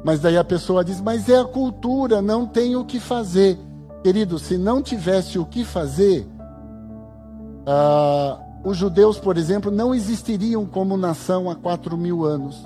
Mas 0.05 0.19
daí 0.19 0.37
a 0.37 0.43
pessoa 0.43 0.85
diz: 0.85 1.01
mas 1.01 1.27
é 1.27 1.39
a 1.39 1.43
cultura, 1.43 2.21
não 2.21 2.45
tem 2.45 2.75
o 2.75 2.85
que 2.85 2.99
fazer. 2.99 3.57
Querido, 4.03 4.37
se 4.37 4.59
não 4.59 4.79
tivesse 4.79 5.39
o 5.39 5.45
que 5.45 5.65
fazer, 5.65 6.29
ah, 7.65 8.37
os 8.63 8.77
judeus, 8.77 9.17
por 9.17 9.35
exemplo, 9.35 9.71
não 9.71 9.95
existiriam 9.95 10.67
como 10.67 10.95
nação 10.95 11.49
há 11.49 11.55
quatro 11.55 11.97
mil 11.97 12.25
anos. 12.25 12.63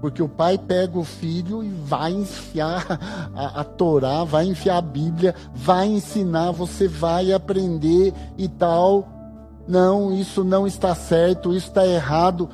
Porque 0.00 0.22
o 0.22 0.28
pai 0.28 0.56
pega 0.56 0.98
o 0.98 1.04
filho 1.04 1.62
e 1.62 1.68
vai 1.68 2.12
enfiar 2.12 2.98
a, 3.34 3.60
a 3.60 3.64
Torá, 3.64 4.24
vai 4.24 4.46
enfiar 4.46 4.78
a 4.78 4.82
Bíblia, 4.82 5.34
vai 5.54 5.88
ensinar, 5.88 6.52
você 6.52 6.88
vai 6.88 7.32
aprender 7.32 8.14
e 8.38 8.48
tal. 8.48 9.06
Não, 9.68 10.12
isso 10.12 10.42
não 10.42 10.66
está 10.66 10.94
certo, 10.94 11.54
isso 11.54 11.68
está 11.68 11.86
errado. 11.86 12.48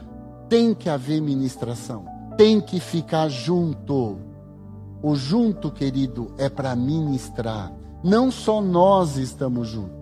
Tem 0.48 0.74
que 0.74 0.88
haver 0.88 1.20
ministração, 1.20 2.04
tem 2.36 2.60
que 2.60 2.80
ficar 2.80 3.28
junto. 3.28 4.18
O 5.02 5.14
junto, 5.14 5.70
querido, 5.70 6.34
é 6.38 6.48
para 6.48 6.74
ministrar. 6.74 7.72
Não 8.02 8.30
só 8.30 8.60
nós 8.60 9.16
estamos 9.16 9.68
juntos. 9.68 9.96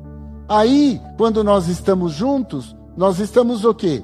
Aí, 0.49 1.01
quando 1.17 1.43
nós 1.43 1.69
estamos 1.69 2.13
juntos, 2.13 2.75
nós 2.97 3.19
estamos 3.19 3.65
o 3.65 3.75
quê? 3.75 4.03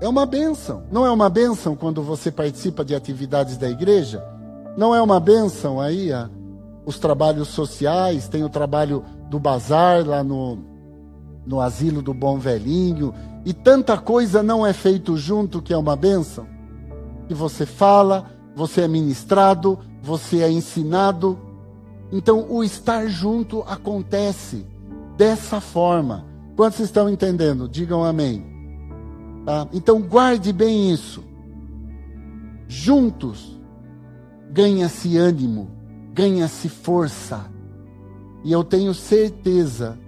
É 0.00 0.08
uma 0.08 0.24
bênção. 0.24 0.82
Não 0.90 1.04
é 1.04 1.10
uma 1.10 1.28
bênção 1.28 1.76
quando 1.76 2.02
você 2.02 2.30
participa 2.30 2.84
de 2.84 2.94
atividades 2.94 3.58
da 3.58 3.68
igreja? 3.68 4.24
Não 4.76 4.94
é 4.94 5.02
uma 5.02 5.20
bênção 5.20 5.80
aí 5.80 6.10
a, 6.12 6.30
os 6.86 6.98
trabalhos 6.98 7.48
sociais, 7.48 8.26
tem 8.26 8.42
o 8.42 8.48
trabalho 8.48 9.04
do 9.28 9.38
bazar 9.38 10.06
lá 10.06 10.24
no, 10.24 10.58
no 11.46 11.60
asilo 11.60 12.00
do 12.00 12.14
bom 12.14 12.38
velhinho, 12.38 13.12
e 13.44 13.52
tanta 13.52 13.98
coisa 13.98 14.42
não 14.42 14.66
é 14.66 14.72
feito 14.72 15.16
junto 15.16 15.60
que 15.60 15.72
é 15.72 15.76
uma 15.76 15.96
bênção. 15.96 16.46
E 17.28 17.34
você 17.34 17.66
fala, 17.66 18.30
você 18.56 18.82
é 18.82 18.88
ministrado, 18.88 19.78
você 20.02 20.42
é 20.42 20.50
ensinado. 20.50 21.38
Então 22.10 22.46
o 22.48 22.64
estar 22.64 23.06
junto 23.06 23.62
acontece 23.62 24.66
dessa 25.16 25.60
forma. 25.60 26.24
Quantos 26.56 26.80
estão 26.80 27.08
entendendo? 27.08 27.68
Digam 27.68 28.02
amém. 28.04 28.49
Tá? 29.44 29.68
Então 29.72 30.00
guarde 30.02 30.52
bem 30.52 30.92
isso. 30.92 31.22
Juntos 32.68 33.58
ganha-se 34.52 35.16
ânimo, 35.16 35.70
ganha-se 36.12 36.68
força. 36.68 37.50
E 38.44 38.52
eu 38.52 38.64
tenho 38.64 38.94
certeza 38.94 39.98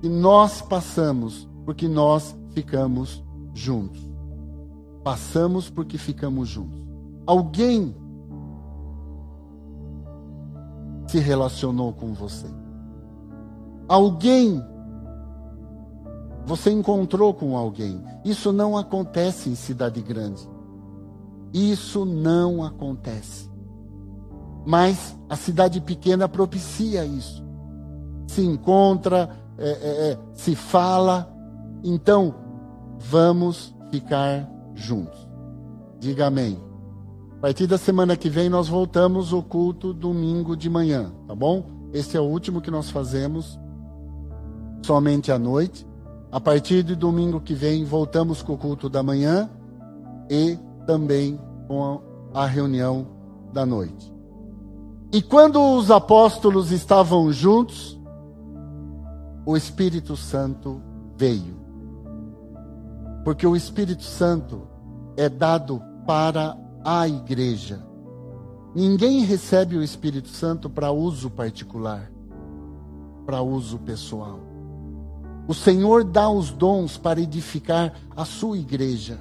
que 0.00 0.08
nós 0.08 0.62
passamos 0.62 1.48
porque 1.64 1.88
nós 1.88 2.36
ficamos 2.52 3.22
juntos. 3.54 4.00
Passamos 5.02 5.70
porque 5.70 5.96
ficamos 5.96 6.48
juntos. 6.48 6.78
Alguém 7.26 7.94
se 11.06 11.18
relacionou 11.18 11.92
com 11.92 12.12
você. 12.12 12.46
Alguém 13.88 14.62
você 16.50 16.72
encontrou 16.72 17.32
com 17.32 17.56
alguém. 17.56 18.02
Isso 18.24 18.50
não 18.50 18.76
acontece 18.76 19.48
em 19.48 19.54
cidade 19.54 20.02
grande. 20.02 20.42
Isso 21.52 22.04
não 22.04 22.64
acontece. 22.64 23.48
Mas 24.66 25.16
a 25.28 25.36
cidade 25.36 25.80
pequena 25.80 26.28
propicia 26.28 27.04
isso. 27.04 27.40
Se 28.26 28.44
encontra, 28.44 29.30
é, 29.56 29.68
é, 29.68 30.10
é, 30.10 30.18
se 30.34 30.56
fala. 30.56 31.32
Então, 31.84 32.34
vamos 32.98 33.72
ficar 33.92 34.50
juntos. 34.74 35.28
Diga 36.00 36.26
amém. 36.26 36.58
A 37.38 37.42
partir 37.42 37.68
da 37.68 37.78
semana 37.78 38.16
que 38.16 38.28
vem, 38.28 38.48
nós 38.48 38.66
voltamos 38.66 39.32
o 39.32 39.40
culto 39.40 39.94
domingo 39.94 40.56
de 40.56 40.68
manhã, 40.68 41.12
tá 41.28 41.34
bom? 41.34 41.64
Esse 41.92 42.16
é 42.16 42.20
o 42.20 42.24
último 42.24 42.60
que 42.60 42.72
nós 42.72 42.90
fazemos, 42.90 43.56
somente 44.82 45.30
à 45.30 45.38
noite. 45.38 45.88
A 46.32 46.40
partir 46.40 46.84
de 46.84 46.94
domingo 46.94 47.40
que 47.40 47.54
vem, 47.54 47.84
voltamos 47.84 48.40
com 48.40 48.52
o 48.52 48.58
culto 48.58 48.88
da 48.88 49.02
manhã 49.02 49.50
e 50.30 50.56
também 50.86 51.40
com 51.66 52.00
a 52.32 52.46
reunião 52.46 53.06
da 53.52 53.66
noite. 53.66 54.14
E 55.12 55.20
quando 55.20 55.60
os 55.60 55.90
apóstolos 55.90 56.70
estavam 56.70 57.32
juntos, 57.32 58.00
o 59.44 59.56
Espírito 59.56 60.16
Santo 60.16 60.80
veio. 61.16 61.58
Porque 63.24 63.44
o 63.44 63.56
Espírito 63.56 64.04
Santo 64.04 64.68
é 65.16 65.28
dado 65.28 65.82
para 66.06 66.56
a 66.84 67.08
igreja. 67.08 67.84
Ninguém 68.72 69.24
recebe 69.24 69.76
o 69.76 69.82
Espírito 69.82 70.28
Santo 70.28 70.70
para 70.70 70.92
uso 70.92 71.28
particular, 71.28 72.08
para 73.26 73.42
uso 73.42 73.80
pessoal. 73.80 74.49
O 75.50 75.54
Senhor 75.54 76.04
dá 76.04 76.30
os 76.30 76.52
dons 76.52 76.96
para 76.96 77.20
edificar 77.20 77.92
a 78.16 78.24
sua 78.24 78.56
igreja. 78.56 79.18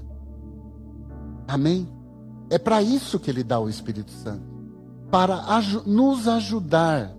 Amém? 1.47 1.91
É 2.51 2.59
para 2.59 2.83
isso 2.83 3.19
que 3.19 3.31
ele 3.31 3.43
dá 3.43 3.59
o 3.59 3.67
Espírito 3.67 4.11
Santo 4.11 4.43
para 5.09 5.43
nos 5.87 6.27
ajudar. 6.27 7.11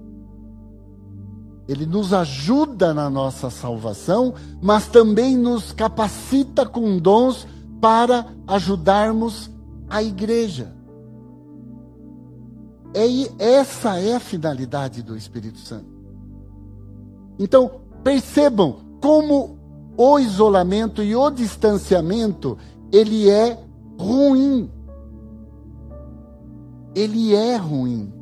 Ele 1.66 1.86
nos 1.86 2.12
ajuda 2.12 2.94
na 2.94 3.10
nossa 3.10 3.50
salvação, 3.50 4.32
mas 4.62 4.86
também 4.86 5.36
nos 5.36 5.72
capacita 5.72 6.64
com 6.64 6.96
dons 6.96 7.48
para 7.80 8.24
ajudarmos 8.46 9.50
a 9.88 10.04
igreja. 10.04 10.72
E 12.94 13.28
essa 13.40 13.98
é 13.98 14.14
a 14.14 14.20
finalidade 14.20 15.02
do 15.02 15.16
Espírito 15.16 15.58
Santo. 15.58 15.90
Então, 17.40 17.80
percebam 18.04 18.88
como 19.00 19.58
o 19.96 20.18
isolamento 20.18 21.02
e 21.02 21.14
o 21.14 21.30
distanciamento, 21.30 22.56
ele 22.92 23.28
é 23.28 23.58
ruim 23.98 24.70
ele 26.94 27.34
é 27.34 27.56
ruim. 27.56 28.12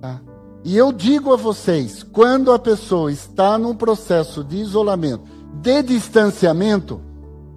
Tá? 0.00 0.20
E 0.64 0.76
eu 0.76 0.92
digo 0.92 1.32
a 1.32 1.36
vocês, 1.36 2.02
quando 2.02 2.52
a 2.52 2.58
pessoa 2.58 3.12
está 3.12 3.58
num 3.58 3.74
processo 3.74 4.42
de 4.42 4.56
isolamento, 4.56 5.24
de 5.60 5.82
distanciamento, 5.82 7.00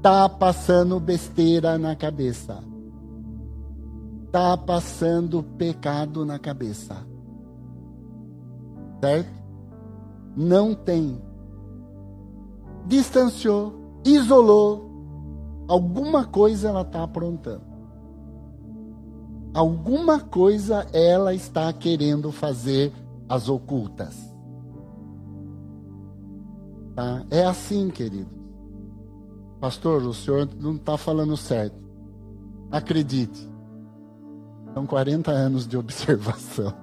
tá 0.02 0.28
passando 0.28 1.00
besteira 1.00 1.78
na 1.78 1.96
cabeça. 1.96 2.64
Tá 4.32 4.56
passando 4.56 5.44
pecado 5.44 6.26
na 6.26 6.40
cabeça. 6.40 6.96
Certo? 9.02 9.30
Não 10.36 10.74
tem. 10.74 11.22
Distanciou, 12.92 14.02
isolou, 14.06 15.66
alguma 15.68 16.26
coisa 16.26 16.70
ela 16.70 16.82
está 16.82 17.04
aprontando 17.04 17.72
alguma 19.54 20.20
coisa 20.20 20.88
ela 20.94 21.34
está 21.34 21.72
querendo 21.74 22.32
fazer 22.32 22.92
às 23.28 23.50
ocultas. 23.50 24.16
Tá? 26.96 27.26
É 27.30 27.46
assim, 27.46 27.90
querido. 27.90 28.30
Pastor, 29.60 30.02
o 30.04 30.14
senhor 30.14 30.50
não 30.60 30.76
está 30.76 30.98
falando 30.98 31.38
certo. 31.38 31.80
Acredite. 32.72 33.50
São 34.74 34.86
40 34.86 35.32
anos 35.32 35.68
de 35.68 35.78
observação. 35.78 36.74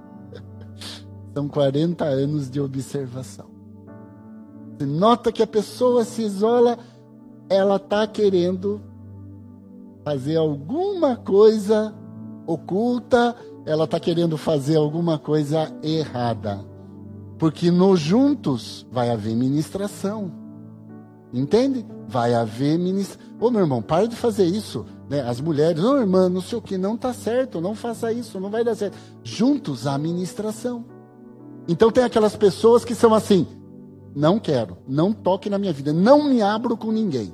São 1.33 1.47
40 1.47 2.05
anos 2.05 2.49
de 2.49 2.59
observação. 2.59 3.49
Nota 4.85 5.31
que 5.31 5.43
a 5.43 5.47
pessoa 5.47 6.03
se 6.03 6.21
isola, 6.21 6.77
ela 7.49 7.75
está 7.75 8.07
querendo 8.07 8.81
fazer 10.03 10.37
alguma 10.37 11.15
coisa 11.15 11.93
oculta, 12.47 13.35
ela 13.65 13.83
está 13.83 13.99
querendo 13.99 14.37
fazer 14.37 14.77
alguma 14.77 15.19
coisa 15.19 15.71
errada. 15.83 16.65
Porque 17.37 17.71
no 17.71 17.95
juntos 17.95 18.85
vai 18.91 19.09
haver 19.09 19.35
ministração. 19.35 20.31
Entende? 21.33 21.85
Vai 22.07 22.33
haver 22.33 22.77
ministração. 22.77 23.29
Ô 23.39 23.51
meu 23.51 23.61
irmão, 23.61 23.81
para 23.81 24.07
de 24.07 24.15
fazer 24.15 24.45
isso. 24.45 24.85
Né? 25.09 25.21
As 25.21 25.39
mulheres, 25.39 25.83
ô 25.83 25.97
irmã, 25.97 26.27
não 26.27 26.41
sei 26.41 26.57
o 26.57 26.61
que, 26.61 26.77
não 26.77 26.95
está 26.95 27.13
certo, 27.13 27.61
não 27.61 27.75
faça 27.75 28.11
isso, 28.11 28.39
não 28.39 28.49
vai 28.49 28.63
dar 28.63 28.75
certo. 28.75 28.97
Juntos 29.23 29.87
a 29.87 29.97
ministração. 29.97 30.85
Então 31.67 31.91
tem 31.91 32.03
aquelas 32.03 32.35
pessoas 32.35 32.83
que 32.83 32.95
são 32.95 33.13
assim: 33.13 33.47
não 34.15 34.39
quero, 34.39 34.77
não 34.87 35.13
toque 35.13 35.49
na 35.49 35.57
minha 35.57 35.73
vida, 35.73 35.93
não 35.93 36.23
me 36.23 36.41
abro 36.41 36.75
com 36.75 36.91
ninguém. 36.91 37.33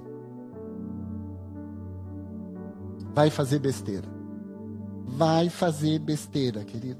Vai 3.13 3.29
fazer 3.29 3.59
besteira 3.59 4.15
vai 5.05 5.49
fazer 5.49 5.99
besteira, 5.99 6.63
querido. 6.63 6.99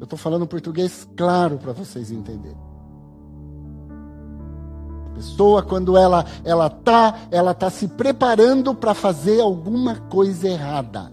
Eu 0.00 0.04
estou 0.04 0.18
falando 0.18 0.46
português 0.46 1.08
claro 1.16 1.58
para 1.58 1.72
vocês 1.72 2.10
entenderem. 2.10 2.58
A 5.06 5.14
pessoa 5.14 5.62
quando 5.62 5.96
ela 5.96 6.24
ela 6.44 6.68
tá 6.68 7.20
ela 7.30 7.54
tá 7.54 7.70
se 7.70 7.86
preparando 7.86 8.74
para 8.74 8.94
fazer 8.94 9.40
alguma 9.40 9.96
coisa 9.96 10.48
errada. 10.48 11.12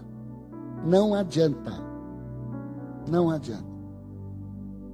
Não 0.84 1.14
adianta. 1.14 1.72
Não 3.08 3.30
adianta. 3.30 3.71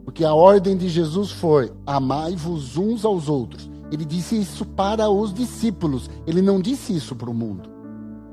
Porque 0.09 0.25
a 0.25 0.33
ordem 0.33 0.75
de 0.75 0.88
Jesus 0.88 1.31
foi: 1.31 1.71
amai-vos 1.87 2.79
uns 2.79 3.05
aos 3.05 3.29
outros. 3.29 3.68
Ele 3.92 4.07
disse 4.07 4.40
isso 4.40 4.64
para 4.64 5.11
os 5.11 5.35
discípulos. 5.35 6.09
Ele 6.27 6.40
não 6.40 6.62
disse 6.62 6.97
isso 6.97 7.14
para 7.14 7.29
o 7.29 7.35
mundo. 7.35 7.68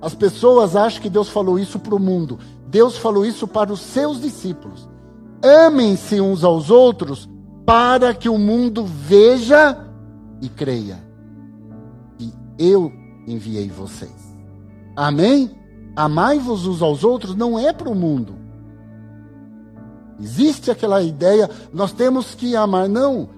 As 0.02 0.16
pessoas 0.16 0.74
acham 0.74 1.02
que 1.02 1.10
Deus 1.10 1.28
falou 1.28 1.60
isso 1.60 1.78
para 1.78 1.94
o 1.94 2.00
mundo. 2.00 2.40
Deus 2.70 2.96
falou 2.96 3.26
isso 3.26 3.46
para 3.46 3.74
os 3.74 3.82
seus 3.82 4.22
discípulos. 4.22 4.88
Amem-se 5.44 6.22
uns 6.22 6.46
aos 6.46 6.70
outros 6.72 7.28
para 7.66 8.14
que 8.14 8.30
o 8.30 8.38
mundo 8.38 8.86
veja 8.86 9.78
e 10.42 10.48
creia 10.48 11.06
que 12.18 12.34
eu 12.58 12.90
enviei 13.28 13.68
vocês. 13.68 14.34
Amém? 14.96 15.52
Amai-vos 15.94 16.66
uns 16.66 16.82
aos 16.82 17.04
outros 17.04 17.36
não 17.36 17.60
é 17.60 17.74
para 17.74 17.90
o 17.90 17.96
mundo. 17.96 18.45
Existe 20.19 20.71
aquela 20.71 21.01
ideia, 21.01 21.49
nós 21.73 21.91
temos 21.91 22.36
que 22.36 22.56
amar. 22.56 22.88
Não. 22.88 23.30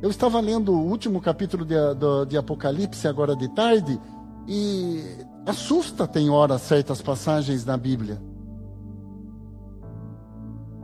Eu 0.00 0.10
estava 0.10 0.40
lendo 0.40 0.72
o 0.72 0.86
último 0.88 1.20
capítulo 1.20 1.64
de, 1.64 1.74
de, 1.74 2.26
de 2.30 2.36
Apocalipse 2.36 3.06
agora 3.06 3.36
de 3.36 3.48
tarde 3.48 4.00
e 4.46 5.02
Assusta, 5.44 6.06
tem 6.06 6.30
hora, 6.30 6.56
certas 6.56 7.02
passagens 7.02 7.64
na 7.64 7.76
Bíblia. 7.76 8.22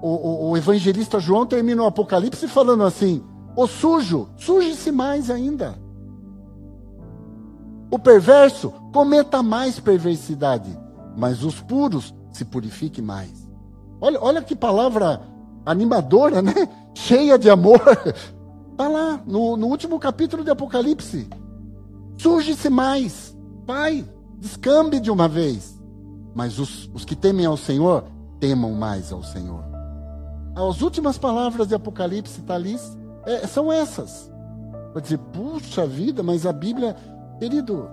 O, 0.00 0.08
o, 0.08 0.50
o, 0.50 0.56
evangelista 0.56 1.20
João 1.20 1.46
termina 1.46 1.82
o 1.82 1.86
Apocalipse 1.86 2.48
falando 2.48 2.82
assim: 2.82 3.22
o 3.56 3.66
sujo, 3.66 4.28
suje-se 4.36 4.90
mais 4.90 5.30
ainda. 5.30 5.78
O 7.90 7.98
perverso, 7.98 8.70
cometa 8.92 9.42
mais 9.42 9.78
perversidade, 9.78 10.76
mas 11.16 11.44
os 11.44 11.60
puros 11.60 12.14
se 12.32 12.44
purifique 12.44 13.00
mais. 13.00 13.47
Olha, 14.00 14.18
olha 14.20 14.42
que 14.42 14.54
palavra 14.54 15.20
animadora, 15.64 16.40
né? 16.40 16.54
Cheia 16.94 17.38
de 17.38 17.50
amor. 17.50 17.80
Está 18.72 18.88
lá, 18.88 19.20
no, 19.26 19.56
no 19.56 19.66
último 19.66 19.98
capítulo 19.98 20.44
de 20.44 20.50
Apocalipse. 20.50 21.28
Suje-se 22.16 22.68
mais. 22.70 23.36
Pai, 23.66 24.04
Descambe 24.38 25.00
de 25.00 25.10
uma 25.10 25.28
vez. 25.28 25.78
Mas 26.34 26.58
os, 26.58 26.88
os 26.94 27.04
que 27.04 27.16
temem 27.16 27.44
ao 27.44 27.56
Senhor, 27.56 28.04
temam 28.38 28.72
mais 28.72 29.12
ao 29.12 29.22
Senhor. 29.22 29.64
As 30.54 30.80
últimas 30.80 31.18
palavras 31.18 31.66
de 31.66 31.74
Apocalipse 31.74 32.42
ali, 32.48 32.76
é, 33.26 33.46
são 33.46 33.72
essas. 33.72 34.30
Para 34.92 35.02
dizer, 35.02 35.18
puxa 35.18 35.86
vida, 35.86 36.22
mas 36.22 36.46
a 36.46 36.52
Bíblia, 36.52 36.94
querido, 37.38 37.90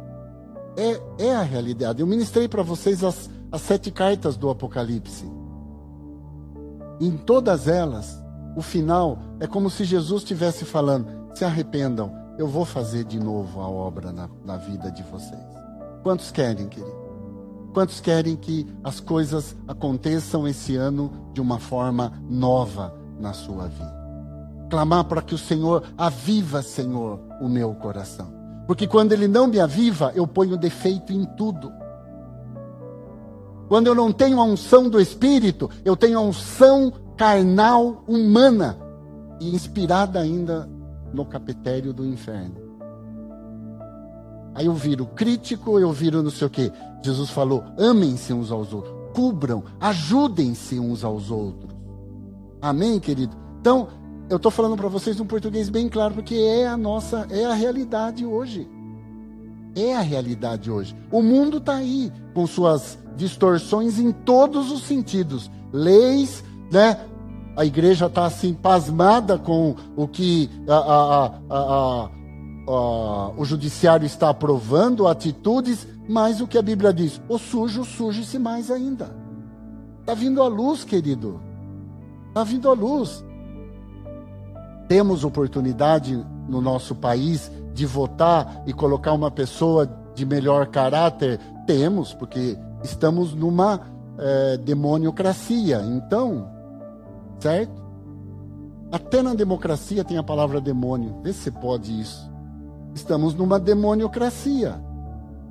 é, 0.77 1.25
é 1.25 1.35
a 1.35 1.41
realidade. 1.41 2.01
Eu 2.01 2.07
ministrei 2.07 2.47
para 2.47 2.61
vocês 2.61 3.03
as, 3.03 3.29
as 3.51 3.61
sete 3.61 3.89
cartas 3.89 4.37
do 4.37 4.49
Apocalipse. 4.49 5.25
Em 6.99 7.11
todas 7.17 7.67
elas, 7.67 8.23
o 8.55 8.61
final 8.61 9.19
é 9.39 9.47
como 9.47 9.69
se 9.69 9.83
Jesus 9.83 10.21
estivesse 10.21 10.63
falando: 10.65 11.07
se 11.33 11.43
arrependam, 11.43 12.11
eu 12.37 12.47
vou 12.47 12.65
fazer 12.65 13.03
de 13.03 13.19
novo 13.19 13.61
a 13.61 13.67
obra 13.67 14.11
na, 14.11 14.29
na 14.43 14.57
vida 14.57 14.91
de 14.91 15.03
vocês. 15.03 15.41
Quantos 16.03 16.31
querem, 16.31 16.67
querido? 16.67 17.05
Quantos 17.73 17.99
querem 17.99 18.37
que 18.37 18.65
as 18.83 19.01
coisas 19.01 19.55
aconteçam 19.67 20.47
esse 20.47 20.77
ano 20.77 21.11
de 21.33 21.41
uma 21.41 21.59
forma 21.59 22.13
nova 22.29 22.95
na 23.19 23.33
sua 23.33 23.67
vida? 23.67 23.93
Clamar 24.69 25.03
para 25.05 25.21
que 25.21 25.35
o 25.35 25.37
Senhor 25.37 25.83
aviva, 25.97 26.61
Senhor, 26.61 27.19
o 27.41 27.49
meu 27.49 27.73
coração. 27.75 28.33
Porque 28.65 28.87
quando 28.87 29.11
Ele 29.11 29.27
não 29.27 29.47
me 29.47 29.59
aviva, 29.59 30.11
eu 30.15 30.25
ponho 30.25 30.57
defeito 30.57 31.11
em 31.11 31.25
tudo. 31.25 31.71
Quando 33.68 33.88
eu 33.88 33.95
não 33.95 34.11
tenho 34.11 34.39
a 34.39 34.43
unção 34.43 34.89
do 34.89 34.99
Espírito, 34.99 35.70
eu 35.84 35.95
tenho 35.95 36.20
a 36.20 36.22
unção 36.22 36.93
carnal, 37.18 38.03
humana 38.07 38.78
e 39.39 39.53
inspirada 39.53 40.20
ainda 40.20 40.70
no 41.13 41.26
capitério 41.26 41.93
do 41.93 42.05
inferno. 42.05 42.66
Aí 44.53 44.68
eu 44.68 44.74
viro 44.74 45.05
crítico, 45.05 45.80
eu 45.80 45.91
viro 45.91 46.24
não 46.24 46.32
sei 46.32 46.47
o 46.47 46.49
quê. 46.49 46.72
Jesus 47.03 47.30
falou: 47.30 47.63
amem-se 47.78 48.34
uns 48.34 48.51
aos 48.51 48.74
outros, 48.74 48.93
cubram, 49.13 49.63
ajudem-se 49.80 50.80
uns 50.80 51.03
aos 51.03 51.30
outros. 51.30 51.76
Amém, 52.61 52.99
querido? 52.99 53.36
Então, 53.59 53.88
eu 54.30 54.38
estou 54.38 54.51
falando 54.51 54.78
para 54.78 54.88
vocês 54.88 55.20
um 55.20 55.26
português 55.26 55.70
bem 55.70 55.89
claro, 55.89 56.13
porque 56.16 56.36
é 56.36 56.68
a 56.68 56.78
nossa, 56.78 57.28
é 57.30 57.45
a 57.45 57.53
realidade 57.53 58.26
hoje. 58.26 58.68
É 59.76 59.95
a 59.95 60.01
realidade 60.01 60.71
hoje. 60.71 60.95
O 61.11 61.21
mundo 61.21 61.57
está 61.57 61.76
aí, 61.76 62.11
com 62.34 62.47
suas 62.47 62.97
distorções 63.17 63.99
em 63.99 64.11
todos 64.11 64.71
os 64.71 64.84
sentidos. 64.84 65.51
Leis, 65.73 66.43
né? 66.71 66.97
A 67.57 67.65
igreja 67.65 68.05
está 68.05 68.26
assim 68.26 68.53
pasmada 68.53 69.38
com 69.38 69.76
o 69.95 70.07
que 70.07 70.49
a, 70.67 70.76
a, 70.76 72.09
a, 72.69 73.32
o 73.38 73.45
judiciário 73.45 74.05
está 74.05 74.30
aprovando, 74.30 75.07
atitudes, 75.07 75.88
mas 76.07 76.41
o 76.41 76.47
que 76.47 76.57
a 76.57 76.61
Bíblia 76.61 76.93
diz, 76.93 77.21
o 77.30 77.38
sujo 77.38 77.84
surge-se 77.84 78.38
mais 78.38 78.69
ainda. 78.69 79.15
Está 80.01 80.13
vindo 80.13 80.41
a 80.41 80.47
luz, 80.47 80.84
querido. 80.84 81.39
Está 82.28 82.43
vindo 82.43 82.69
a 82.69 82.73
luz. 82.73 83.23
Temos 84.88 85.23
oportunidade 85.23 86.23
no 86.47 86.61
nosso 86.61 86.93
país 86.93 87.51
de 87.76 87.86
votar 87.86 88.63
e 88.65 88.73
colocar 88.73 89.11
uma 89.11 89.30
pessoa 89.30 89.88
de 90.15 90.26
melhor 90.26 90.67
caráter? 90.67 91.39
Temos, 91.67 92.13
porque 92.13 92.57
estamos 92.82 93.36
numa 93.36 93.82
é, 94.17 94.57
demoniocracia. 94.57 95.82
Então, 95.82 96.49
certo? 97.39 97.84
Até 98.91 99.21
na 99.21 99.34
democracia 99.34 100.05
tem 100.05 100.17
a 100.17 100.23
palavra 100.23 100.61
demônio. 100.61 101.19
Vê 101.21 101.34
se 101.34 101.51
pode 101.51 101.99
isso. 101.99 102.32
Estamos 102.93 103.36
numa 103.36 103.59
demoniocracia. 103.59 104.76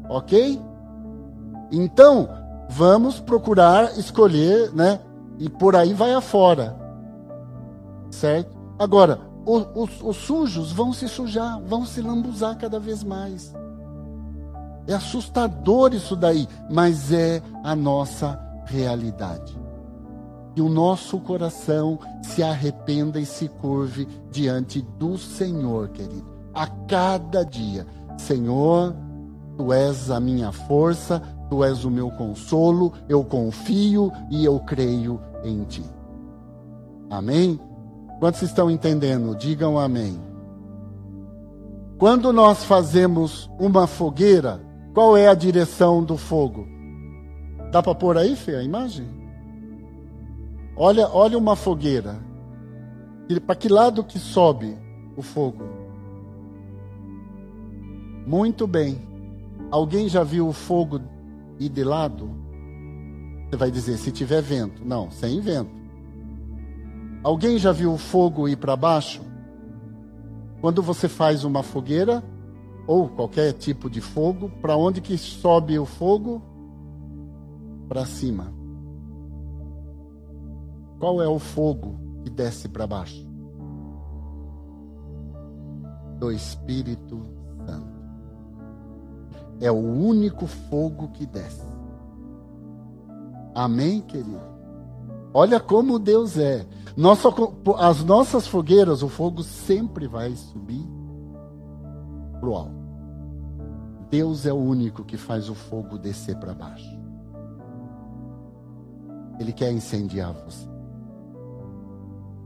Ok? 0.08 0.58
Então, 1.70 2.28
vamos 2.70 3.20
procurar 3.20 3.98
escolher, 3.98 4.72
né? 4.72 4.98
E 5.38 5.50
por 5.50 5.76
aí 5.76 5.92
vai 5.92 6.14
afora. 6.14 6.74
Certo? 8.10 8.56
Agora, 8.78 9.20
os, 9.46 10.00
os 10.02 10.16
sujos 10.16 10.72
vão 10.72 10.92
se 10.92 11.08
sujar, 11.08 11.60
vão 11.60 11.84
se 11.84 12.00
lambuzar 12.00 12.56
cada 12.56 12.80
vez 12.80 13.04
mais. 13.04 13.54
É 14.86 14.94
assustador 14.94 15.94
isso 15.94 16.14
daí, 16.14 16.46
mas 16.70 17.12
é 17.12 17.42
a 17.62 17.74
nossa 17.74 18.38
realidade. 18.66 19.56
Que 20.54 20.60
o 20.60 20.68
nosso 20.68 21.18
coração 21.18 21.98
se 22.22 22.42
arrependa 22.42 23.18
e 23.18 23.26
se 23.26 23.48
curve 23.48 24.06
diante 24.30 24.82
do 24.98 25.18
Senhor, 25.18 25.88
querido. 25.88 26.26
A 26.54 26.66
cada 26.66 27.44
dia. 27.44 27.86
Senhor, 28.16 28.94
tu 29.56 29.72
és 29.72 30.10
a 30.10 30.20
minha 30.20 30.52
força, 30.52 31.20
tu 31.48 31.64
és 31.64 31.84
o 31.84 31.90
meu 31.90 32.10
consolo, 32.12 32.92
eu 33.08 33.24
confio 33.24 34.12
e 34.30 34.44
eu 34.44 34.60
creio 34.60 35.20
em 35.42 35.64
ti. 35.64 35.84
Amém? 37.10 37.58
Quantos 38.18 38.42
estão 38.42 38.70
entendendo? 38.70 39.34
Digam 39.36 39.78
amém. 39.78 40.18
Quando 41.98 42.32
nós 42.32 42.64
fazemos 42.64 43.50
uma 43.58 43.86
fogueira, 43.86 44.60
qual 44.92 45.16
é 45.16 45.28
a 45.28 45.34
direção 45.34 46.02
do 46.02 46.16
fogo? 46.16 46.66
Dá 47.70 47.82
para 47.82 47.94
pôr 47.94 48.16
aí, 48.16 48.36
Fê, 48.36 48.56
a 48.56 48.62
imagem? 48.62 49.06
Olha, 50.76 51.08
olha 51.08 51.38
uma 51.38 51.56
fogueira. 51.56 52.16
Para 53.46 53.54
que 53.54 53.68
lado 53.68 54.04
que 54.04 54.18
sobe 54.18 54.76
o 55.16 55.22
fogo? 55.22 55.64
Muito 58.26 58.66
bem. 58.66 59.00
Alguém 59.70 60.08
já 60.08 60.22
viu 60.22 60.48
o 60.48 60.52
fogo 60.52 61.00
ir 61.58 61.68
de 61.68 61.84
lado? 61.84 62.30
Você 63.48 63.56
vai 63.56 63.70
dizer, 63.70 63.96
se 63.96 64.10
tiver 64.10 64.42
vento. 64.42 64.84
Não, 64.84 65.10
sem 65.10 65.40
vento. 65.40 65.83
Alguém 67.24 67.56
já 67.56 67.72
viu 67.72 67.90
o 67.94 67.96
fogo 67.96 68.46
ir 68.46 68.56
para 68.56 68.76
baixo? 68.76 69.22
Quando 70.60 70.82
você 70.82 71.08
faz 71.08 71.42
uma 71.42 71.62
fogueira 71.62 72.22
ou 72.86 73.08
qualquer 73.08 73.54
tipo 73.54 73.88
de 73.88 74.02
fogo, 74.02 74.50
para 74.60 74.76
onde 74.76 75.00
que 75.00 75.16
sobe 75.16 75.78
o 75.78 75.86
fogo? 75.86 76.42
Para 77.88 78.04
cima. 78.04 78.52
Qual 80.98 81.22
é 81.22 81.26
o 81.26 81.38
fogo 81.38 81.98
que 82.22 82.28
desce 82.28 82.68
para 82.68 82.86
baixo? 82.86 83.26
Do 86.18 86.30
Espírito 86.30 87.22
Santo. 87.64 87.94
É 89.62 89.72
o 89.72 89.76
único 89.76 90.46
fogo 90.46 91.08
que 91.08 91.24
desce. 91.24 91.66
Amém, 93.54 94.02
querido? 94.02 94.53
Olha 95.36 95.58
como 95.58 95.98
Deus 95.98 96.38
é. 96.38 96.64
Nossa, 96.96 97.28
as 97.78 98.04
nossas 98.04 98.46
fogueiras, 98.46 99.02
o 99.02 99.08
fogo 99.08 99.42
sempre 99.42 100.06
vai 100.06 100.30
subir 100.36 100.86
para 102.38 102.48
o 102.48 102.54
alto. 102.54 102.84
Deus 104.08 104.46
é 104.46 104.52
o 104.52 104.56
único 104.56 105.02
que 105.02 105.16
faz 105.16 105.50
o 105.50 105.54
fogo 105.56 105.98
descer 105.98 106.36
para 106.36 106.54
baixo. 106.54 106.96
Ele 109.40 109.52
quer 109.52 109.72
incendiar 109.72 110.32
você. 110.32 110.68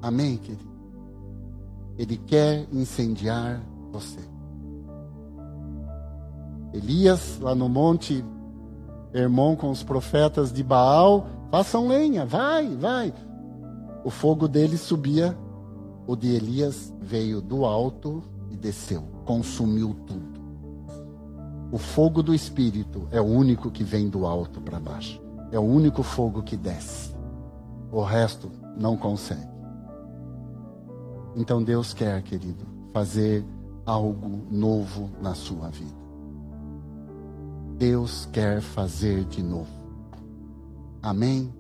Amém, 0.01 0.39
querido? 0.39 0.67
Ele 1.99 2.17
quer 2.17 2.67
incendiar 2.73 3.61
você. 3.93 4.21
Elias, 6.73 7.39
lá 7.39 7.55
no 7.55 7.69
monte 7.69 8.25
Hermon 9.13 9.57
com 9.57 9.71
os 9.71 9.83
profetas 9.83 10.51
de 10.51 10.63
Baal, 10.63 11.27
façam 11.51 11.89
lenha, 11.89 12.25
vai, 12.25 12.75
vai. 12.77 13.13
O 14.05 14.11
fogo 14.11 14.47
dele 14.47 14.77
subia, 14.77 15.37
o 16.07 16.17
de 16.17 16.35
Elias 16.35 16.93
veio 17.01 17.41
do 17.41 17.65
alto 17.65 18.23
e 18.51 18.57
desceu, 18.57 19.03
consumiu 19.25 19.95
tudo. 20.07 20.39
O 21.71 21.77
fogo 21.77 22.23
do 22.23 22.35
Espírito 22.35 23.07
é 23.11 23.21
o 23.21 23.27
único 23.27 23.71
que 23.71 23.85
vem 23.85 24.09
do 24.09 24.27
alto 24.27 24.61
para 24.61 24.81
baixo, 24.81 25.21
é 25.53 25.59
o 25.59 25.63
único 25.63 26.03
fogo 26.03 26.43
que 26.43 26.57
desce. 26.57 27.15
O 27.93 28.03
resto 28.03 28.51
não 28.77 28.97
consegue. 28.97 29.49
Então 31.37 31.63
Deus 31.63 31.93
quer, 31.93 32.23
querido, 32.23 32.67
fazer 32.93 33.45
algo 33.85 34.47
novo 34.51 35.11
na 35.21 35.35
sua 35.35 35.69
vida. 35.69 35.97
Deus 37.77 38.27
quer 38.33 38.61
fazer 38.61 39.25
de 39.25 39.43
novo. 39.43 39.78
Amém? 41.03 41.58